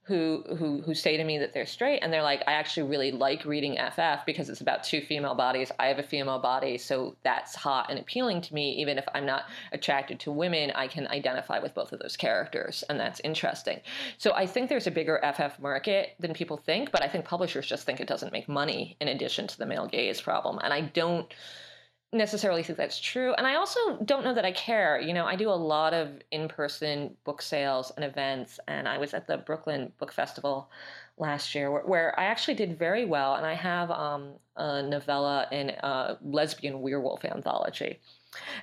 [0.09, 3.11] who who who say to me that they're straight and they're like, I actually really
[3.11, 5.71] like reading FF because it's about two female bodies.
[5.77, 8.71] I have a female body, so that's hot and appealing to me.
[8.81, 12.83] Even if I'm not attracted to women, I can identify with both of those characters,
[12.89, 13.81] and that's interesting.
[14.17, 17.67] So I think there's a bigger FF market than people think, but I think publishers
[17.67, 20.59] just think it doesn't make money in addition to the male gaze problem.
[20.63, 21.31] And I don't
[22.11, 23.33] necessarily think that's true.
[23.35, 24.99] And I also don't know that I care.
[24.99, 28.97] You know, I do a lot of in person book sales and events, and I
[28.97, 30.69] was at the Brooklyn Book Festival
[31.17, 33.35] last year where, where I actually did very well.
[33.35, 37.99] And I have um, a novella in a lesbian werewolf anthology.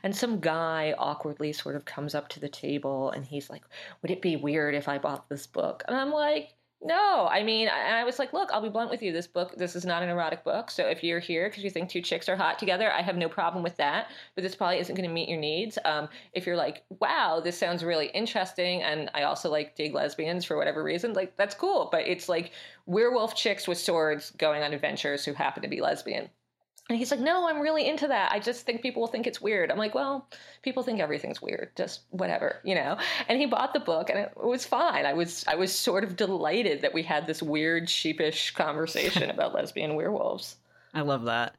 [0.03, 3.63] And some guy awkwardly sort of comes up to the table and he's like,
[4.01, 5.85] Would it be weird if I bought this book?
[5.87, 9.13] And I'm like, no, I mean, I, was like, look, I'll be blunt with you.
[9.13, 10.71] This book, this is not an erotic book.
[10.71, 13.29] So if you're here because you think two chicks are hot together, I have no
[13.29, 14.11] problem with that.
[14.35, 15.79] But this probably isn't going to meet your needs.
[15.85, 20.45] Um, if you're like, wow, this sounds really interesting, and I also like dig lesbians
[20.45, 21.89] for whatever reason, like that's cool.
[21.91, 22.53] But it's like
[22.85, 26.29] werewolf chicks with swords going on adventures who happen to be lesbian.
[26.89, 28.31] And he's like, no, I'm really into that.
[28.31, 29.73] I just think people will think it's weird.
[29.73, 30.29] I'm like, well,
[30.63, 32.97] people think everything's weird, just whatever, you know.
[33.29, 35.05] And he bought the book, and it was fine.
[35.05, 39.53] I was, I was sort of delighted that we had this weird, sheepish conversation about
[39.53, 40.57] lesbian werewolves.
[40.95, 41.57] I love that.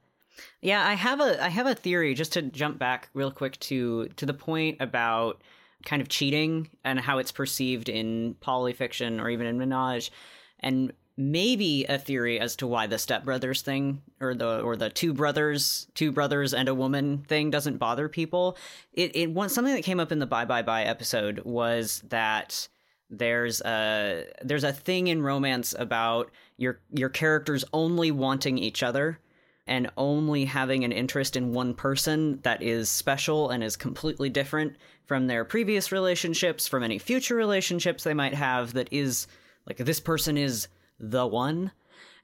[0.61, 4.07] Yeah, I have a I have a theory just to jump back real quick to
[4.17, 5.41] to the point about
[5.86, 10.11] kind of cheating and how it's perceived in polyfiction or even in menage
[10.59, 15.13] and maybe a theory as to why the stepbrothers thing or the or the two
[15.13, 18.57] brothers two brothers and a woman thing doesn't bother people.
[18.93, 22.68] It it was something that came up in the bye bye bye episode was that
[23.09, 29.20] there's a there's a thing in romance about your your characters only wanting each other
[29.65, 34.76] and only having an interest in one person that is special and is completely different
[35.05, 39.28] from their previous relationships from any future relationships they might have that is
[39.65, 40.68] like this person is
[40.99, 41.71] the one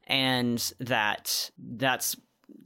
[0.05, 2.15] and that that's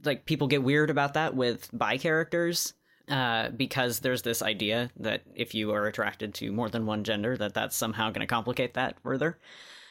[0.04, 2.74] like people get weird about that with bi characters
[3.08, 7.36] uh, because there's this idea that if you are attracted to more than one gender
[7.36, 9.38] that that's somehow going to complicate that further.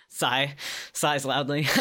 [0.10, 0.56] Sigh
[0.94, 1.68] sighs loudly.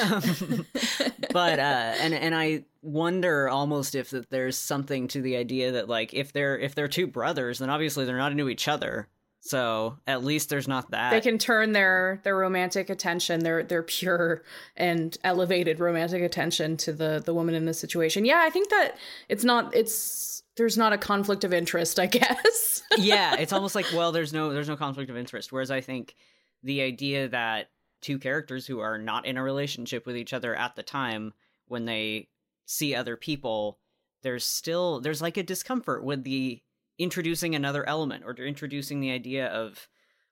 [1.37, 5.87] But uh and and i wonder almost if that there's something to the idea that
[5.87, 9.07] like if they're if they're two brothers then obviously they're not into each other
[9.49, 11.11] so at least there's not that.
[11.11, 14.43] They can turn their their romantic attention, their their pure
[14.77, 18.25] and elevated romantic attention to the the woman in this situation.
[18.25, 18.97] Yeah, I think that
[19.29, 22.83] it's not it's there's not a conflict of interest, I guess.
[22.99, 25.53] yeah, it's almost like well, there's no there's no conflict of interest.
[25.53, 26.17] Whereas I think
[26.63, 27.71] the idea that
[28.01, 31.33] two characters who are not in a relationship with each other at the time
[31.67, 32.29] when they
[32.65, 33.79] see other people,
[34.23, 36.63] there's still there's like a discomfort with the
[36.99, 39.89] introducing another element or introducing the idea of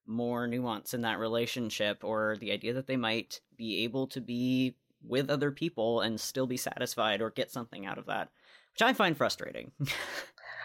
[0.07, 4.75] more nuance in that relationship or the idea that they might be able to be
[5.03, 8.31] with other people and still be satisfied or get something out of that
[8.73, 9.71] which i find frustrating.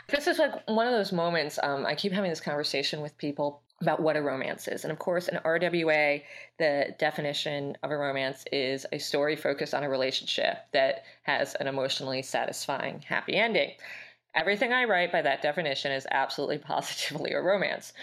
[0.07, 3.61] This is like one of those moments um, i keep having this conversation with people
[3.79, 4.83] about what a romance is.
[4.83, 6.23] And of course in rwa
[6.57, 11.67] the definition of a romance is a story focused on a relationship that has an
[11.67, 13.73] emotionally satisfying happy ending
[14.36, 17.93] Everything I write by that definition is absolutely positively a romance.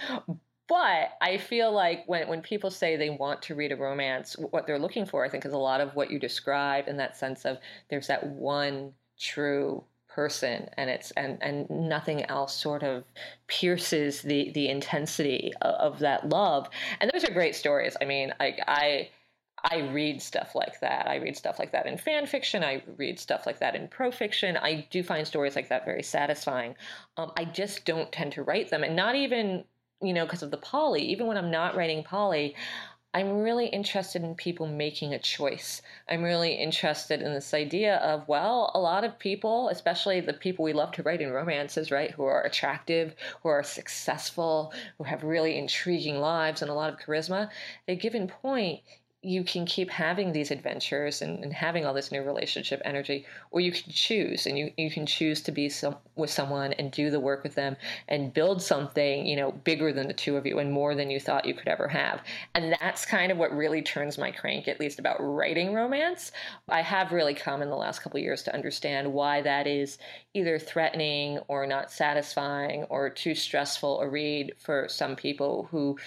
[0.68, 4.66] But I feel like when, when people say they want to read a romance, what
[4.66, 7.45] they're looking for, I think, is a lot of what you describe in that sense
[7.45, 7.59] of
[7.89, 13.05] there's that one true person and it's and and nothing else sort of
[13.49, 16.66] pierces the the intensity of, of that love
[17.01, 19.09] and those are great stories i mean i i
[19.71, 21.09] I read stuff like that.
[21.09, 22.62] I read stuff like that in fan fiction.
[22.62, 24.57] I read stuff like that in pro fiction.
[24.57, 26.77] I do find stories like that very satisfying.
[27.17, 29.64] Um, I just don't tend to write them, and not even
[30.01, 31.03] you know because of the poly.
[31.03, 32.55] Even when I'm not writing poly,
[33.17, 35.81] I'm really interested in people making a choice.
[36.07, 40.64] I'm really interested in this idea of, well, a lot of people, especially the people
[40.64, 45.25] we love to write in romances, right, who are attractive, who are successful, who have
[45.25, 47.51] really intriguing lives and a lot of charisma, at
[47.89, 48.83] a given point,
[49.27, 53.61] you can keep having these adventures and, and, having all this new relationship energy, or
[53.61, 57.11] you can choose and you, you can choose to be some, with someone and do
[57.11, 60.61] the work with them and build something, you know, bigger than the two of you
[60.61, 62.22] and more than you thought you could ever have.
[62.55, 66.31] And that's kind of what really turns my crank, at least about writing romance.
[66.68, 69.99] I have really come in the last couple years to understand why that is
[70.35, 75.99] either threatening or not satisfying or too stressful a read for some people who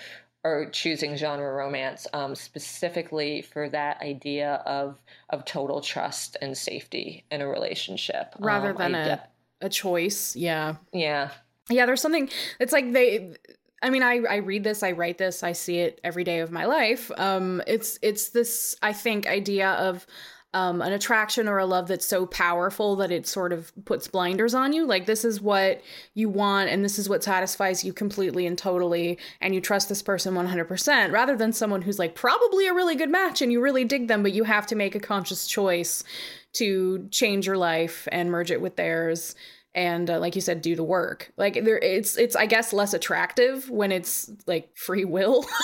[0.44, 7.26] are choosing genre romance um, specifically for that idea of of total trust and safety
[7.30, 9.28] in a relationship rather um, than I a, de-
[9.62, 10.36] a choice.
[10.36, 10.76] Yeah.
[10.94, 11.32] yeah
[11.70, 12.30] Yeah, there's something
[12.60, 13.36] it's like they
[13.82, 16.52] I mean, I, I read this, I write this, I see it every day of
[16.52, 17.12] my life.
[17.18, 20.06] Um, it's it's this I think idea of
[20.54, 24.54] um, an attraction or a love that's so powerful that it sort of puts blinders
[24.54, 24.86] on you.
[24.86, 25.82] Like this is what
[26.16, 30.02] you want, and this is what satisfies you completely and totally, and you trust this
[30.02, 33.52] person one hundred percent, rather than someone who's like probably a really good match and
[33.52, 36.04] you really dig them, but you have to make a conscious choice
[36.54, 39.36] to change your life and merge it with theirs
[39.80, 42.94] and uh, like you said do the work like there it's it's i guess less
[42.94, 45.46] attractive when it's like free will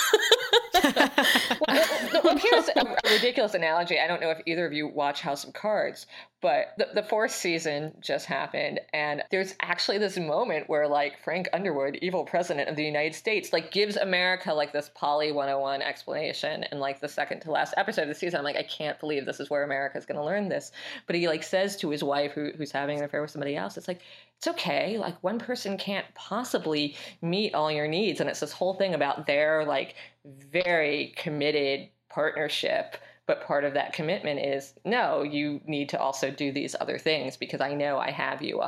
[0.84, 4.00] well, here's a, ridiculous analogy.
[4.00, 6.06] I don't know if either of you watch House of Cards,
[6.42, 11.48] but the, the fourth season just happened, and there's actually this moment where like Frank
[11.54, 16.66] Underwood, evil president of the United States, like gives America like this Poly 101 explanation
[16.72, 18.38] in like the second to last episode of the season.
[18.38, 20.72] I'm like, I can't believe this is where America is going to learn this.
[21.08, 23.78] But he like says to his wife, who, who's having an affair with somebody else,
[23.78, 24.02] it's like,
[24.38, 24.98] it's okay.
[24.98, 29.26] Like one person can't possibly meet all your needs, and it's this whole thing about
[29.26, 29.96] their like
[30.26, 32.98] very committed partnership
[33.28, 37.36] but part of that commitment is no you need to also do these other things
[37.36, 38.62] because i know i have you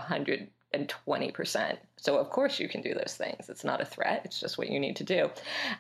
[0.74, 3.50] 120% so of course you can do those things.
[3.50, 4.22] It's not a threat.
[4.24, 5.30] It's just what you need to do.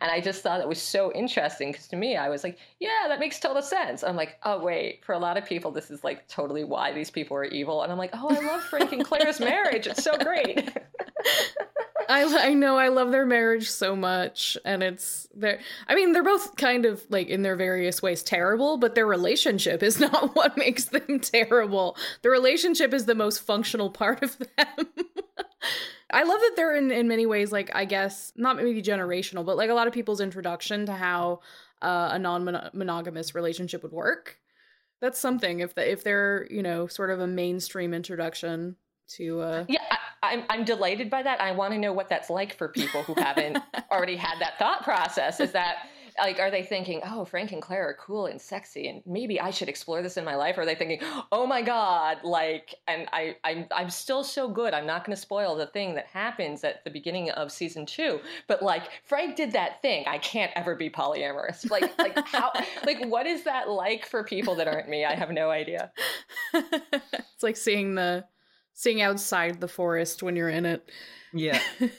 [0.01, 3.05] And i just thought it was so interesting because to me i was like yeah
[3.07, 4.03] that makes total sense.
[4.03, 5.05] I'm like oh wait.
[5.05, 7.83] For a lot of people this is like totally why these people are evil.
[7.83, 9.87] And i'm like oh i love frank and claire's marriage.
[9.87, 10.69] It's so great
[12.09, 16.23] I, I know I love their marriage so much and it's they I mean they're
[16.23, 20.57] both kind of like in their various ways terrible but their relationship is not what
[20.57, 21.97] makes them terrible.
[22.21, 24.87] The relationship is the most functional part of them.
[26.09, 29.57] I love that they're in in many ways like I guess not maybe generational but
[29.57, 31.41] like a lot of people's introduction to how
[31.81, 34.39] uh, a non-monogamous relationship would work.
[34.99, 38.77] That's something if the, if they're, you know, sort of a mainstream introduction
[39.09, 41.41] to uh yeah I'm, I'm delighted by that.
[41.41, 43.57] I want to know what that's like for people who haven't
[43.91, 45.39] already had that thought process.
[45.39, 45.87] Is that
[46.19, 49.51] like are they thinking oh frank and claire are cool and sexy and maybe i
[49.51, 50.57] should explore this in my life?
[50.57, 50.99] Or are they thinking
[51.31, 55.21] oh my god like and i i'm, I'm still so good i'm not going to
[55.21, 58.19] spoil the thing that happens at the beginning of season two.
[58.47, 60.05] But like frank did that thing.
[60.07, 61.69] I can't ever be polyamorous.
[61.69, 62.51] Like like how
[62.85, 65.05] like what is that like for people that aren't me?
[65.05, 65.91] I have no idea.
[67.37, 68.25] It's like seeing the
[68.77, 70.87] seeing outside the forest when you're in it.
[71.33, 71.59] Yeah.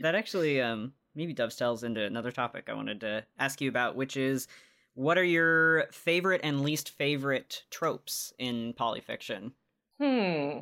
[0.00, 4.16] that actually um maybe dovetails into another topic I wanted to ask you about, which
[4.16, 4.46] is
[4.94, 9.52] what are your favorite and least favorite tropes in polyfiction?
[9.98, 10.60] Hmm.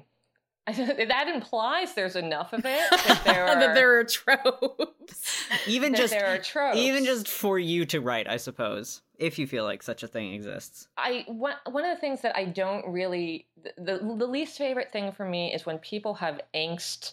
[0.67, 5.47] that implies there's enough of it that there are, that there are tropes.
[5.67, 6.79] Even just there are tropes.
[6.79, 10.35] Even just for you to write, I suppose, if you feel like such a thing
[10.35, 10.89] exists.
[10.97, 13.47] I one one of the things that I don't really
[13.77, 17.13] the the least favorite thing for me is when people have angst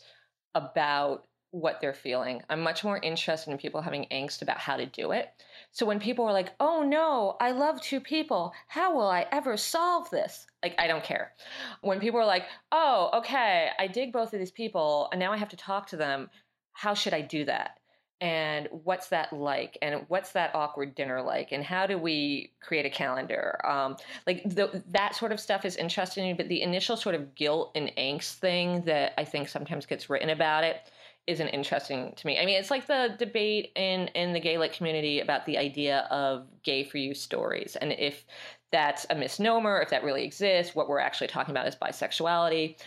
[0.56, 2.42] about what they're feeling.
[2.50, 5.30] I'm much more interested in people having angst about how to do it.
[5.72, 8.54] So when people are like, "Oh no, I love two people.
[8.68, 11.34] How will I ever solve this?" Like I don't care.
[11.82, 15.38] When people are like, "Oh, okay, I dig both of these people and now I
[15.38, 16.30] have to talk to them.
[16.72, 17.80] How should I do that?"
[18.24, 22.86] And what's that like and what's that awkward dinner like and how do we create
[22.86, 23.60] a calendar?
[23.68, 27.16] Um, like the, that sort of stuff is interesting to me, but the initial sort
[27.16, 30.90] of guilt and angst thing that i think sometimes gets written about it
[31.28, 32.40] isn't interesting to me.
[32.40, 36.08] I mean it's like the debate in in the gay lit community about the idea
[36.10, 38.26] of gay for you stories and if
[38.72, 42.78] that's a misnomer if that really exists what we're actually talking about is bisexuality.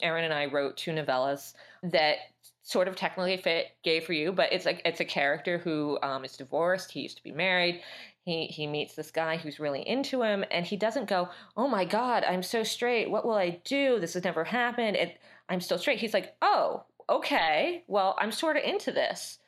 [0.00, 2.18] Erin and i wrote two novellas that
[2.64, 6.24] sort of technically fit gay for you, but it's like it's a character who um,
[6.24, 6.90] is divorced.
[6.90, 7.82] He used to be married.
[8.24, 11.84] He he meets this guy who's really into him, and he doesn't go, "Oh my
[11.84, 13.10] God, I'm so straight.
[13.10, 14.00] What will I do?
[14.00, 14.96] This has never happened.
[14.96, 17.84] It, I'm still straight." He's like, "Oh, okay.
[17.86, 19.38] Well, I'm sort of into this."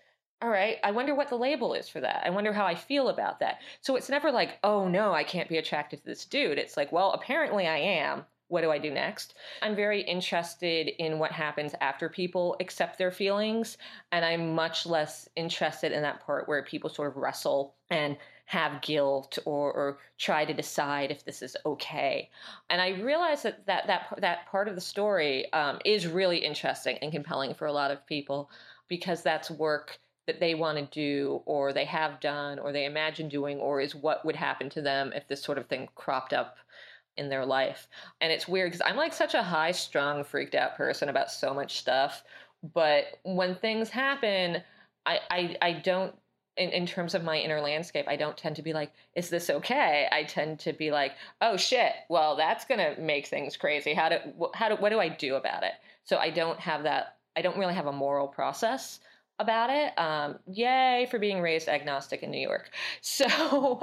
[0.42, 2.22] All right, I wonder what the label is for that.
[2.26, 3.60] I wonder how I feel about that.
[3.80, 6.58] So it's never like, oh no, I can't be attracted to this dude.
[6.58, 9.34] It's like, well, apparently I am what do I do next?
[9.62, 13.76] I'm very interested in what happens after people accept their feelings.
[14.12, 18.16] And I'm much less interested in that part where people sort of wrestle and
[18.46, 22.30] have guilt or, or try to decide if this is okay.
[22.70, 26.96] And I realize that that, that, that part of the story um, is really interesting
[27.02, 28.48] and compelling for a lot of people
[28.88, 33.28] because that's work that they want to do or they have done or they imagine
[33.28, 36.56] doing or is what would happen to them if this sort of thing cropped up
[37.16, 37.88] in their life.
[38.20, 41.54] And it's weird because I'm like such a high strung, freaked out person about so
[41.54, 42.24] much stuff.
[42.74, 44.62] But when things happen,
[45.04, 46.14] I, I, I don't
[46.56, 49.50] in, in terms of my inner landscape, I don't tend to be like, is this
[49.50, 50.08] okay?
[50.10, 53.94] I tend to be like, oh shit, well, that's going to make things crazy.
[53.94, 54.16] How do,
[54.54, 55.72] how do, what do I do about it?
[56.04, 59.00] So I don't have that, I don't really have a moral process
[59.38, 59.98] about it.
[59.98, 62.70] Um, yay for being raised agnostic in New York.
[63.02, 63.80] So,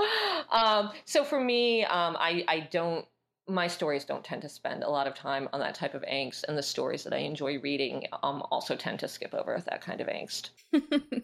[0.52, 3.06] um, so for me, um, I, I don't,
[3.48, 6.44] my stories don't tend to spend a lot of time on that type of angst,
[6.48, 10.02] and the stories that I enjoy reading um, also tend to skip over that kind
[10.02, 10.50] of angst.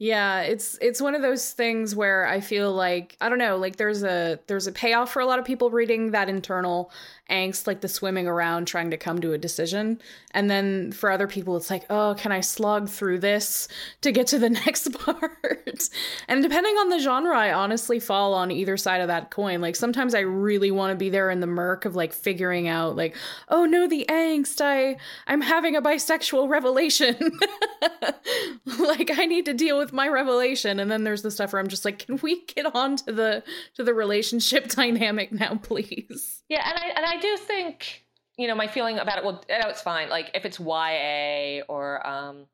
[0.00, 3.76] Yeah, it's it's one of those things where I feel like I don't know, like
[3.76, 6.92] there's a there's a payoff for a lot of people reading that internal
[7.28, 10.00] angst, like the swimming around trying to come to a decision.
[10.30, 13.66] And then for other people it's like, "Oh, can I slog through this
[14.02, 15.88] to get to the next part?"
[16.28, 19.60] and depending on the genre, I honestly fall on either side of that coin.
[19.60, 22.94] Like sometimes I really want to be there in the murk of like figuring out
[22.94, 23.16] like,
[23.48, 24.60] "Oh no, the angst.
[24.60, 24.96] I
[25.26, 27.16] I'm having a bisexual revelation."
[28.78, 31.60] like I need to deal with with my revelation and then there's the stuff where
[31.60, 33.42] i'm just like can we get on to the
[33.74, 36.42] to the relationship dynamic now please?
[36.48, 38.04] Yeah and i and i do think
[38.36, 40.10] you know my feeling about it well it's fine.
[40.10, 42.46] Like if it's ya or um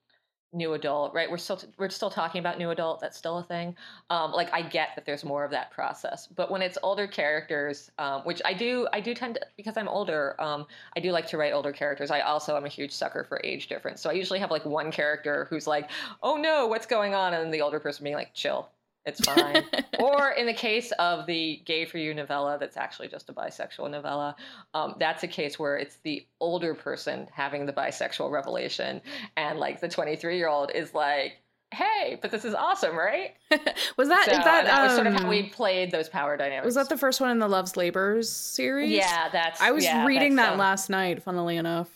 [0.55, 1.31] new adult, right?
[1.31, 3.01] We're still we're still talking about new adult.
[3.01, 3.77] That's still a thing.
[4.11, 7.91] Um, like I get that there's more of that process, but when it's older characters,
[7.99, 11.27] um, which I do I do tend to because I'm older, um, I do like
[11.29, 12.11] to write older characters.
[12.11, 14.91] I also am a huge sucker for age difference, so I usually have like one
[14.91, 15.91] character who's like,
[16.23, 18.69] "Oh no, what's going on?" and the older person being like, "Chill."
[19.07, 19.65] It's fine.
[19.99, 23.91] or in the case of the Gay for You novella, that's actually just a bisexual
[23.91, 24.37] novella,
[24.73, 29.01] um, that's a case where it's the older person having the bisexual revelation,
[29.37, 31.39] and like the 23 year old is like,
[31.73, 33.35] hey, but this is awesome, right?
[33.97, 36.37] was that so, that, that um, was sort of how we um, played those power
[36.37, 36.65] dynamics?
[36.65, 38.91] Was that the first one in the Love's Labours series?
[38.91, 39.61] Yeah, that's.
[39.61, 41.94] I was yeah, reading that um, last night, funnily enough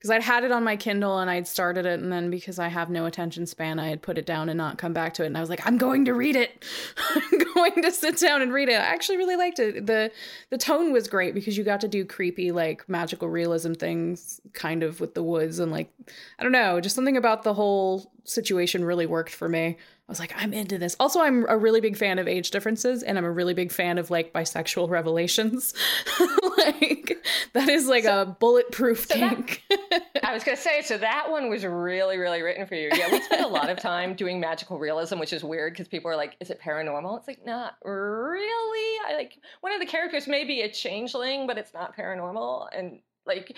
[0.00, 2.68] because I'd had it on my Kindle and I'd started it, and then because I
[2.68, 5.26] have no attention span, I had put it down and not come back to it.
[5.26, 6.64] And I was like, I'm going to read it.
[7.14, 8.76] I'm going to sit down and read it.
[8.76, 9.84] I actually really liked it.
[9.84, 10.10] the
[10.48, 14.82] The tone was great because you got to do creepy, like magical realism things, kind
[14.82, 15.92] of with the woods and like
[16.38, 19.76] I don't know, just something about the whole situation really worked for me.
[20.10, 20.96] I was like, I'm into this.
[20.98, 23.96] Also, I'm a really big fan of age differences, and I'm a really big fan
[23.96, 25.72] of like bisexual revelations.
[26.58, 27.16] like
[27.52, 29.62] that is like so, a bulletproof so kink.
[29.70, 32.90] That, I was gonna say, so that one was really, really written for you.
[32.92, 36.10] Yeah, we spent a lot of time doing magical realism, which is weird because people
[36.10, 38.98] are like, "Is it paranormal?" It's like, not really.
[39.06, 42.98] I like one of the characters may be a changeling, but it's not paranormal, and
[43.30, 43.56] like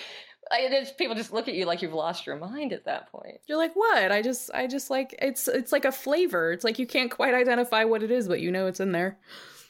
[0.50, 3.40] it's, people just look at you like you've lost your mind at that point.
[3.46, 4.12] You're like, what?
[4.12, 6.52] I just, I just like it's, it's like a flavor.
[6.52, 9.18] It's like you can't quite identify what it is, but you know it's in there.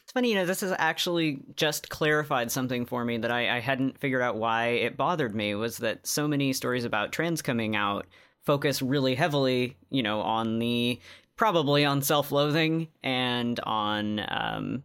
[0.03, 3.59] It's funny, you know, this has actually just clarified something for me that I, I
[3.61, 5.55] hadn't figured out why it bothered me.
[5.55, 8.05] Was that so many stories about trans coming out
[8.41, 10.99] focus really heavily, you know, on the
[11.37, 14.83] probably on self-loathing and on um,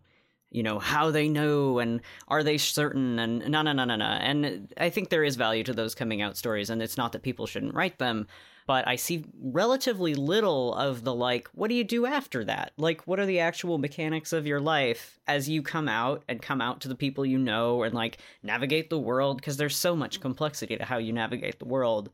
[0.51, 4.05] you know how they know and are they certain and no no no no no
[4.05, 7.23] and i think there is value to those coming out stories and it's not that
[7.23, 8.27] people shouldn't write them
[8.67, 12.73] but i see relatively little of the like what do you do after that?
[12.77, 16.61] Like what are the actual mechanics of your life as you come out and come
[16.61, 19.39] out to the people you know and like navigate the world?
[19.39, 22.11] Because there's so much complexity to how you navigate the world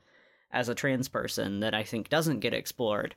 [0.53, 3.15] as a trans person that i think doesn't get explored.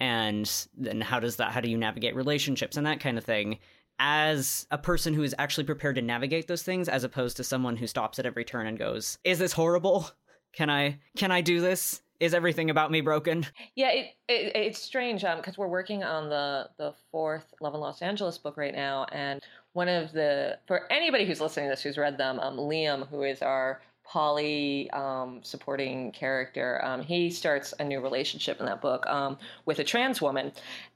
[0.00, 3.58] And then how does that how do you navigate relationships and that kind of thing
[3.98, 7.76] as a person who is actually prepared to navigate those things as opposed to someone
[7.76, 10.10] who stops at every turn and goes is this horrible?
[10.52, 12.00] Can i can i do this?
[12.20, 13.46] Is everything about me broken?
[13.74, 17.80] Yeah it, it it's strange um because we're working on the the fourth love in
[17.80, 19.42] los angeles book right now and
[19.74, 23.22] one of the for anybody who's listening to this who's read them um liam who
[23.22, 29.06] is our poly um, supporting character um, he starts a new relationship in that book
[29.06, 30.50] um, with a trans woman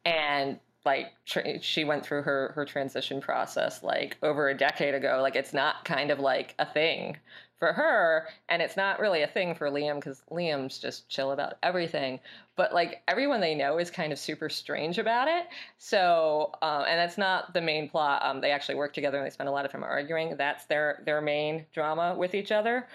[0.07, 5.21] and like tra- she went through her her transition process like over a decade ago
[5.23, 7.17] like it's not kind of like a thing
[7.63, 11.59] for her and it's not really a thing for liam because liam's just chill about
[11.63, 12.19] everything.
[12.57, 15.47] But like everyone they know is kind of super strange about it.
[15.79, 18.21] So um, and that's not the main plot.
[18.25, 20.37] Um, they actually work together and they spend a lot of time arguing.
[20.37, 22.89] That's their their main drama with each other.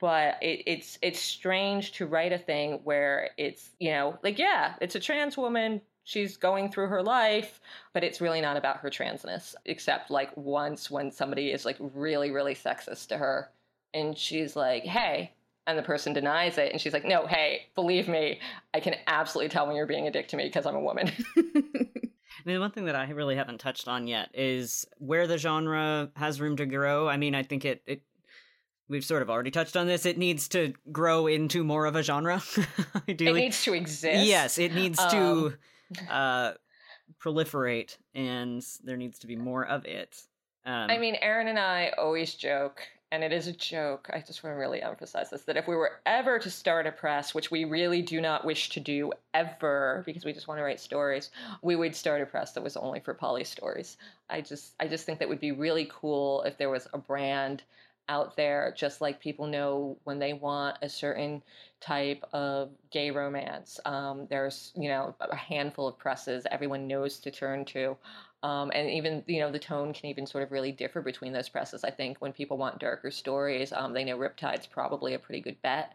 [0.00, 4.76] But it, it's it's strange to write a thing where it's you know like yeah
[4.80, 7.60] it's a trans woman she's going through her life,
[7.92, 12.30] but it's really not about her transness, except like once when somebody is like really,
[12.30, 13.50] really sexist to her
[13.94, 15.32] and she's like, hey,
[15.66, 18.38] and the person denies it and she's like, no, hey, believe me,
[18.74, 21.10] I can absolutely tell when you're being a dick to me because I'm a woman.
[21.36, 26.10] I mean, one thing that I really haven't touched on yet is where the genre
[26.16, 27.08] has room to grow.
[27.08, 28.02] I mean, I think it, it
[28.88, 30.04] we've sort of already touched on this.
[30.04, 32.42] It needs to grow into more of a genre.
[33.08, 33.40] Ideally.
[33.40, 34.26] It needs to exist.
[34.26, 35.54] Yes, it needs um, to
[36.10, 36.52] uh,
[37.22, 40.22] proliferate, and there needs to be more of it.
[40.66, 44.08] Um, I mean, Erin and I always joke, and it is a joke.
[44.12, 46.92] I just want to really emphasize this that if we were ever to start a
[46.92, 50.64] press, which we really do not wish to do ever, because we just want to
[50.64, 51.30] write stories,
[51.62, 53.98] we would start a press that was only for poly stories.
[54.30, 57.62] I just, I just think that would be really cool if there was a brand
[58.08, 61.42] out there, just like people know when they want a certain
[61.84, 63.78] type of gay romance.
[63.84, 67.96] Um, there's, you know, a handful of presses everyone knows to turn to.
[68.44, 71.48] Um, and even you know the tone can even sort of really differ between those
[71.48, 71.82] presses.
[71.82, 75.56] I think when people want darker stories, um, they know Riptide's probably a pretty good
[75.62, 75.94] bet.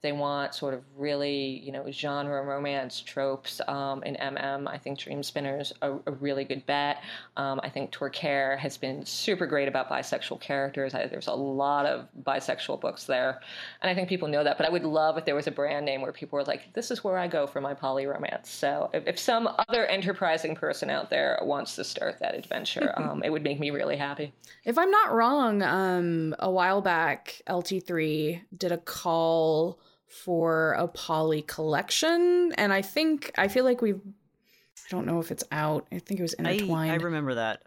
[0.00, 4.66] They want sort of really you know genre romance tropes um, in MM.
[4.66, 7.02] I think Dreamspinner's a, a really good bet.
[7.36, 10.94] Um, I think Torquere has been super great about bisexual characters.
[10.94, 13.40] I, there's a lot of bisexual books there,
[13.82, 14.56] and I think people know that.
[14.56, 16.90] But I would love if there was a brand name where people were like, "This
[16.90, 20.88] is where I go for my poly romance." So if, if some other enterprising person
[20.88, 22.94] out there wants to start that adventure.
[23.00, 24.32] Um, it would make me really happy.
[24.64, 31.42] If I'm not wrong, um, a while back, LT3 did a call for a poly
[31.42, 34.00] collection, and I think I feel like we've.
[34.04, 35.86] I don't know if it's out.
[35.92, 36.90] I think it was intertwined.
[36.90, 37.62] I, I remember that.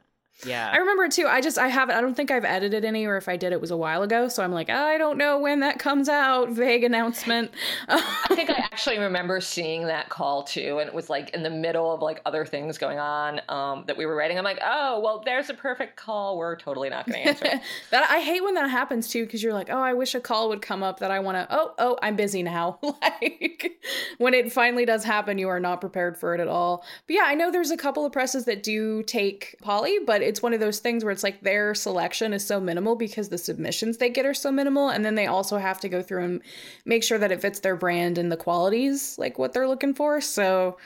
[0.46, 0.70] Yeah.
[0.72, 1.28] I remember it too.
[1.28, 3.62] I just I haven't I don't think I've edited any or if I did it
[3.62, 4.28] was a while ago.
[4.28, 6.50] So I'm like, I don't know when that comes out.
[6.50, 7.52] Vague announcement.
[7.88, 11.50] I think I actually remember seeing that call too and it was like in the
[11.50, 14.38] middle of like other things going on um, that we were writing.
[14.38, 16.38] I'm like, "Oh, well there's a perfect call.
[16.38, 17.62] We're totally not going to answer."
[17.92, 20.50] that I hate when that happens too because you're like, "Oh, I wish a call
[20.50, 23.80] would come up that I want to Oh, oh, I'm busy now." like
[24.18, 26.84] when it finally does happen, you are not prepared for it at all.
[27.08, 30.42] But yeah, I know there's a couple of presses that do take poly, but it's
[30.42, 33.98] one of those things where it's like their selection is so minimal because the submissions
[33.98, 36.42] they get are so minimal and then they also have to go through and
[36.86, 40.20] make sure that it fits their brand and the qualities like what they're looking for
[40.22, 40.78] so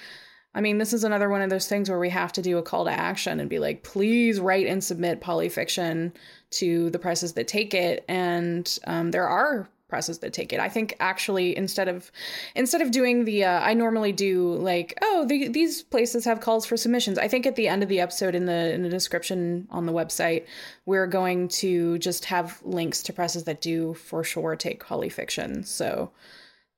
[0.55, 2.63] I mean, this is another one of those things where we have to do a
[2.63, 6.13] call to action and be like, please write and submit polyfiction
[6.51, 8.03] to the presses that take it.
[8.07, 10.59] And um, there are presses that take it.
[10.59, 12.11] I think actually instead of
[12.55, 16.65] instead of doing the uh, I normally do like oh the, these places have calls
[16.65, 17.17] for submissions.
[17.17, 19.93] I think at the end of the episode in the in the description on the
[19.93, 20.45] website
[20.85, 25.63] we're going to just have links to presses that do for sure take poly fiction.
[25.63, 26.11] So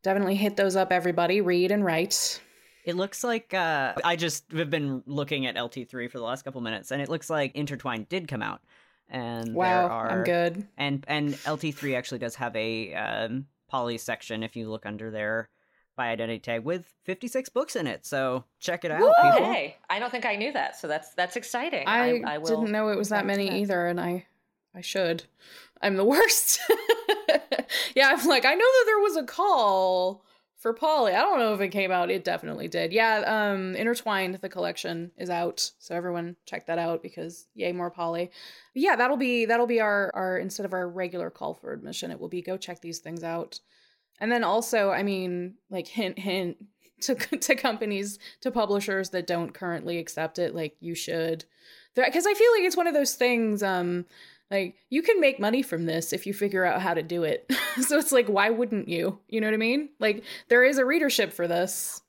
[0.03, 2.41] definitely hit those up everybody, read and write.
[2.86, 6.61] It looks like uh, I just have been looking at LT3 for the last couple
[6.61, 8.61] minutes, and it looks like Intertwined did come out
[9.10, 10.68] and wow, there are I'm good.
[10.77, 15.49] And and LT3 actually does have a um, poly section if you look under there
[15.95, 18.06] by identity tag with 56 books in it.
[18.06, 19.11] So check it out, Woo!
[19.22, 19.52] people.
[19.52, 21.88] Hey, I don't think I knew that, so that's that's exciting.
[21.88, 24.26] I, I, I didn't know it was that many either, and I
[24.73, 25.23] I should.
[25.81, 26.60] I'm the worst.
[27.95, 30.23] yeah, I'm like I know that there was a call
[30.60, 31.14] for Poly.
[31.14, 32.11] I don't know if it came out.
[32.11, 32.91] It definitely did.
[32.91, 35.72] Yeah, um Intertwined the collection is out.
[35.80, 38.30] So everyone check that out because yay more poly.
[38.73, 42.11] But yeah, that'll be that'll be our our instead of our regular call for admission,
[42.11, 43.61] it will be go check these things out.
[44.19, 46.57] And then also, I mean, like hint hint
[47.02, 51.45] to to companies, to publishers that don't currently accept it, like you should.
[51.95, 54.06] Because I feel like it's one of those things um
[54.51, 57.51] like you can make money from this if you figure out how to do it.
[57.81, 59.19] so it's like why wouldn't you?
[59.27, 59.89] You know what I mean?
[59.99, 62.01] Like there is a readership for this.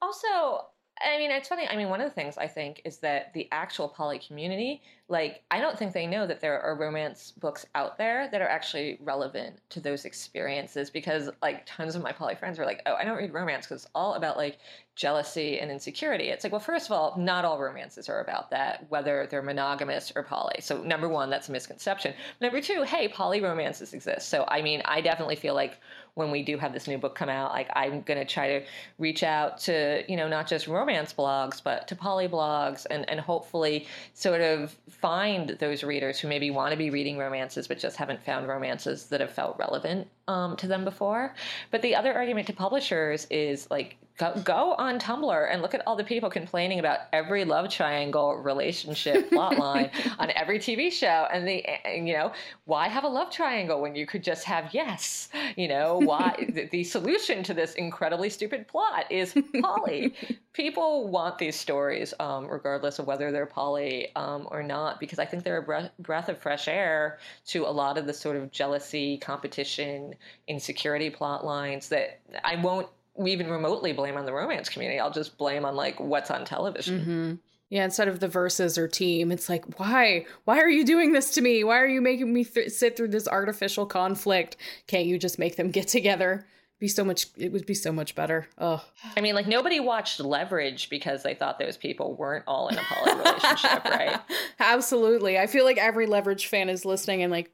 [0.00, 0.66] Also,
[1.00, 1.66] I mean, it's funny.
[1.68, 4.82] I mean, one of the things I think is that the actual poly community,
[5.12, 8.48] like, I don't think they know that there are romance books out there that are
[8.48, 12.94] actually relevant to those experiences because, like, tons of my poly friends are like, oh,
[12.94, 14.58] I don't read romance because it's all about, like,
[14.96, 16.28] jealousy and insecurity.
[16.28, 20.12] It's like, well, first of all, not all romances are about that, whether they're monogamous
[20.16, 20.56] or poly.
[20.60, 22.14] So, number one, that's a misconception.
[22.40, 24.30] Number two, hey, poly romances exist.
[24.30, 25.78] So, I mean, I definitely feel like
[26.14, 28.66] when we do have this new book come out, like I'm going to try to
[28.98, 33.18] reach out to, you know, not just romance blogs, but to poly blogs and, and
[33.18, 37.96] hopefully sort of find those readers who maybe want to be reading romances but just
[37.96, 41.34] haven't found romances that have felt relevant um, to them before.
[41.70, 45.82] But the other argument to publishers is like go, go on Tumblr and look at
[45.86, 51.26] all the people complaining about every love triangle relationship plotline on every TV show.
[51.32, 52.32] And the, and, you know,
[52.64, 55.28] why have a love triangle when you could just have yes?
[55.56, 60.14] You know, why the, the solution to this incredibly stupid plot is poly.
[60.52, 65.24] people want these stories, um, regardless of whether they're poly um, or not, because I
[65.24, 68.50] think they're a breath, breath of fresh air to a lot of the sort of
[68.50, 70.14] jealousy, competition,
[70.46, 72.88] insecurity plot lines that I won't
[73.26, 74.98] even remotely blame on the romance community.
[74.98, 77.00] I'll just blame on like what's on television.
[77.00, 77.34] Mm-hmm.
[77.70, 80.26] Yeah, instead of the verses or team, it's like, why?
[80.44, 81.64] Why are you doing this to me?
[81.64, 84.58] Why are you making me th- sit through this artificial conflict?
[84.86, 86.44] Can't you just make them get together?
[86.82, 88.84] be so much it would be so much better oh
[89.16, 92.82] I mean, like nobody watched Leverage because they thought those people weren't all in a
[92.82, 94.20] poly relationship, right?
[94.58, 97.52] absolutely i feel like every leverage fan is listening and like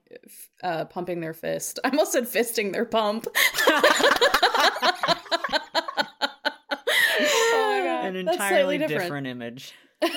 [0.63, 3.27] uh pumping their fist i almost said fisting their pump
[7.21, 7.98] Oh my god.
[8.09, 9.03] An entirely different.
[9.03, 9.75] different image.
[10.03, 10.11] is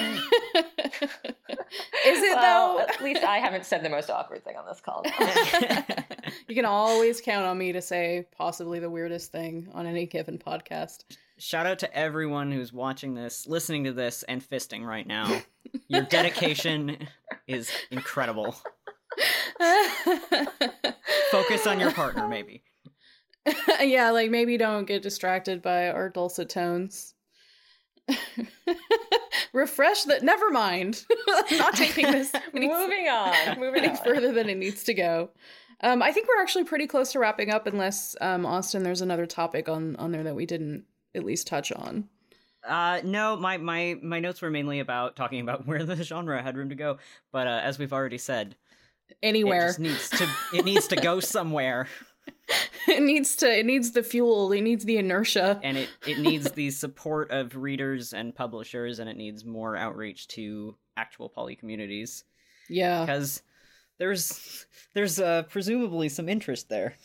[2.05, 5.03] it Well, though at least I haven't said the most awkward thing on this call.
[6.47, 10.37] you can always count on me to say possibly the weirdest thing on any given
[10.37, 11.05] podcast
[11.41, 15.41] Shout out to everyone who's watching this, listening to this, and fisting right now.
[15.87, 17.07] Your dedication
[17.47, 18.55] is incredible.
[21.31, 22.61] Focus on your partner, maybe.
[23.81, 27.15] yeah, like maybe don't get distracted by our dulcet tones.
[29.53, 30.23] Refresh that.
[30.23, 31.05] Never mind.
[31.51, 33.59] Not taking this any, moving on.
[33.59, 34.03] Moving any on.
[34.03, 35.29] further than it needs to go.
[35.81, 39.25] Um, I think we're actually pretty close to wrapping up, unless um, Austin, there's another
[39.25, 42.07] topic on on there that we didn't at least touch on.
[42.67, 46.55] Uh, no, my, my, my notes were mainly about talking about where the genre had
[46.57, 46.99] room to go.
[47.31, 48.55] But uh, as we've already said,
[49.09, 51.87] it Anywhere just needs to it needs to go somewhere,
[52.87, 54.51] it needs to, it needs the fuel.
[54.51, 55.59] It needs the inertia.
[55.63, 60.27] and it it needs the support of readers and publishers, and it needs more outreach
[60.29, 62.23] to actual poly communities
[62.69, 63.41] Yeah, because
[63.97, 66.95] there's there's uh, presumably some interest there.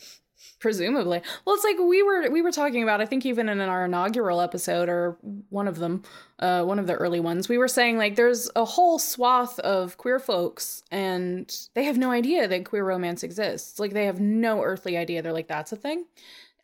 [0.67, 1.23] Presumably.
[1.45, 3.01] Well, it's like we were we were talking about.
[3.01, 5.17] I think even in our inaugural episode or
[5.49, 6.03] one of them,
[6.41, 9.97] uh, one of the early ones, we were saying like there's a whole swath of
[9.97, 13.79] queer folks, and they have no idea that queer romance exists.
[13.79, 15.23] Like they have no earthly idea.
[15.23, 16.07] They're like that's a thing.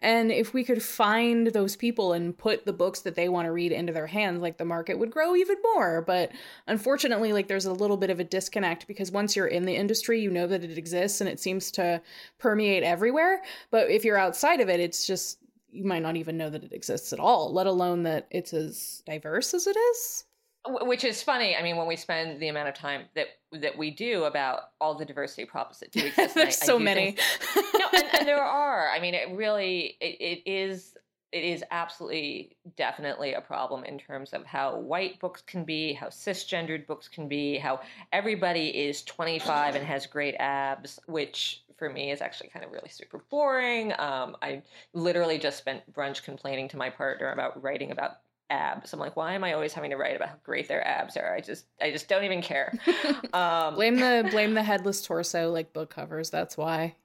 [0.02, 3.52] And if we could find those people and put the books that they want to
[3.52, 6.02] read into their hands, like the market would grow even more.
[6.02, 6.32] But
[6.66, 10.20] unfortunately, like there's a little bit of a disconnect because once you're in the industry,
[10.20, 12.02] you know that it exists and it seems to
[12.38, 13.42] permeate everywhere.
[13.70, 15.38] But if you're outside of it, it's just
[15.70, 19.02] you might not even know that it exists at all, let alone that it's as
[19.06, 20.24] diverse as it is.
[20.66, 21.56] Wh- Which is funny.
[21.56, 24.94] I mean, when we spend the amount of time that that we do about all
[24.94, 27.12] the diversity props that do exist, There's I so do many.
[27.12, 28.88] think- no, and, and there are.
[28.90, 30.94] I mean, it really it, it is
[31.32, 36.08] it is absolutely definitely a problem in terms of how white books can be, how
[36.08, 37.80] cisgendered books can be, how
[38.12, 42.90] everybody is 25 and has great abs, which for me is actually kind of really
[42.90, 43.92] super boring.
[43.98, 44.62] Um, I
[44.92, 48.18] literally just spent brunch complaining to my partner about writing about
[48.52, 48.92] abs.
[48.92, 51.34] I'm like, why am I always having to write about how great their abs are?
[51.34, 52.72] I just I just don't even care.
[53.32, 56.28] Um, blame the blame the headless torso like book covers.
[56.28, 56.96] That's why.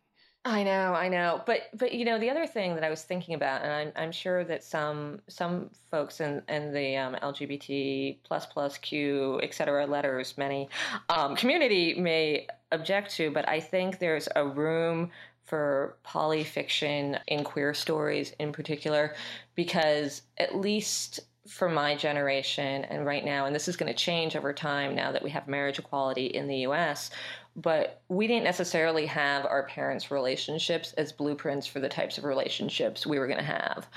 [0.43, 3.33] I know, I know, but but you know the other thing that I was thinking
[3.33, 8.45] about, and I'm I'm sure that some some folks in in the um, LGBT plus
[8.45, 10.69] plus Q et cetera letters many
[11.09, 15.11] um, community may object to, but I think there's a room
[15.47, 19.15] for polyfiction in queer stories in particular,
[19.55, 24.35] because at least for my generation and right now, and this is going to change
[24.35, 27.09] over time now that we have marriage equality in the US,
[27.55, 33.07] but we didn't necessarily have our parents' relationships as blueprints for the types of relationships
[33.07, 33.87] we were going to have.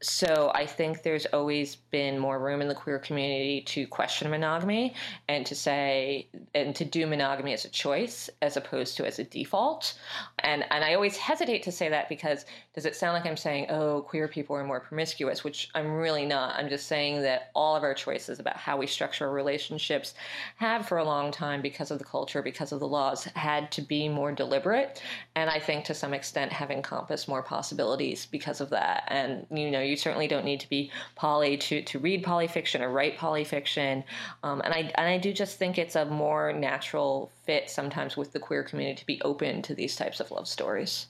[0.00, 4.94] So I think there's always been more room in the queer community to question monogamy
[5.28, 9.24] and to say and to do monogamy as a choice as opposed to as a
[9.24, 9.98] default.
[10.38, 12.44] And and I always hesitate to say that because
[12.74, 16.24] does it sound like I'm saying, oh, queer people are more promiscuous, which I'm really
[16.24, 16.54] not.
[16.54, 20.14] I'm just saying that all of our choices about how we structure our relationships
[20.56, 23.82] have for a long time because of the culture, because of the laws, had to
[23.82, 25.02] be more deliberate.
[25.34, 29.02] And I think to some extent have encompassed more possibilities because of that.
[29.08, 32.90] And you know, you certainly don't need to be poly to, to read polyfiction or
[32.90, 34.04] write polyfiction.
[34.42, 38.32] Um, and I and I do just think it's a more natural fit sometimes with
[38.32, 41.06] the queer community to be open to these types of love stories.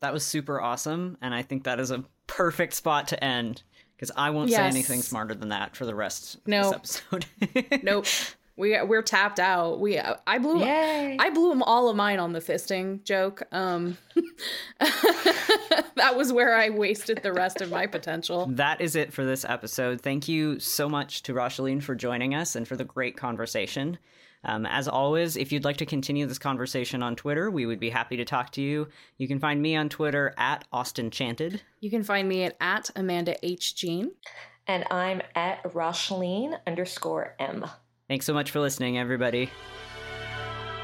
[0.00, 3.62] That was super awesome, and I think that is a perfect spot to end
[3.96, 6.70] because I won't say anything smarter than that for the rest No.
[6.72, 7.26] of this episode.
[7.82, 8.06] Nope.
[8.60, 9.80] We we're tapped out.
[9.80, 11.16] We I blew Yay.
[11.18, 13.42] I blew 'em all of mine on the fisting joke.
[13.50, 13.96] Um
[14.78, 18.46] that was where I wasted the rest of my potential.
[18.52, 20.00] That is it for this episode.
[20.00, 23.98] Thank you so much to Racheline for joining us and for the great conversation.
[24.42, 27.90] Um, as always, if you'd like to continue this conversation on Twitter, we would be
[27.90, 28.88] happy to talk to you.
[29.18, 31.60] You can find me on Twitter at AustinChanted.
[31.80, 33.74] You can find me at, at Amanda H.
[33.74, 34.12] Jean.
[34.66, 37.66] And I'm at Racheline underscore M.
[38.10, 39.52] Thanks so much for listening, everybody.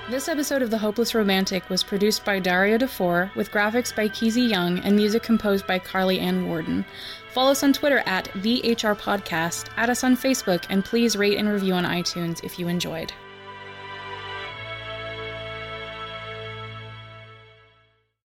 [0.08, 4.48] This episode of The Hopeless Romantic was produced by Dario DeFore with graphics by Keezy
[4.48, 6.84] Young and music composed by Carly Ann Warden.
[7.32, 11.48] Follow us on Twitter at THR Podcast, add us on Facebook, and please rate and
[11.48, 13.12] review on iTunes if you enjoyed.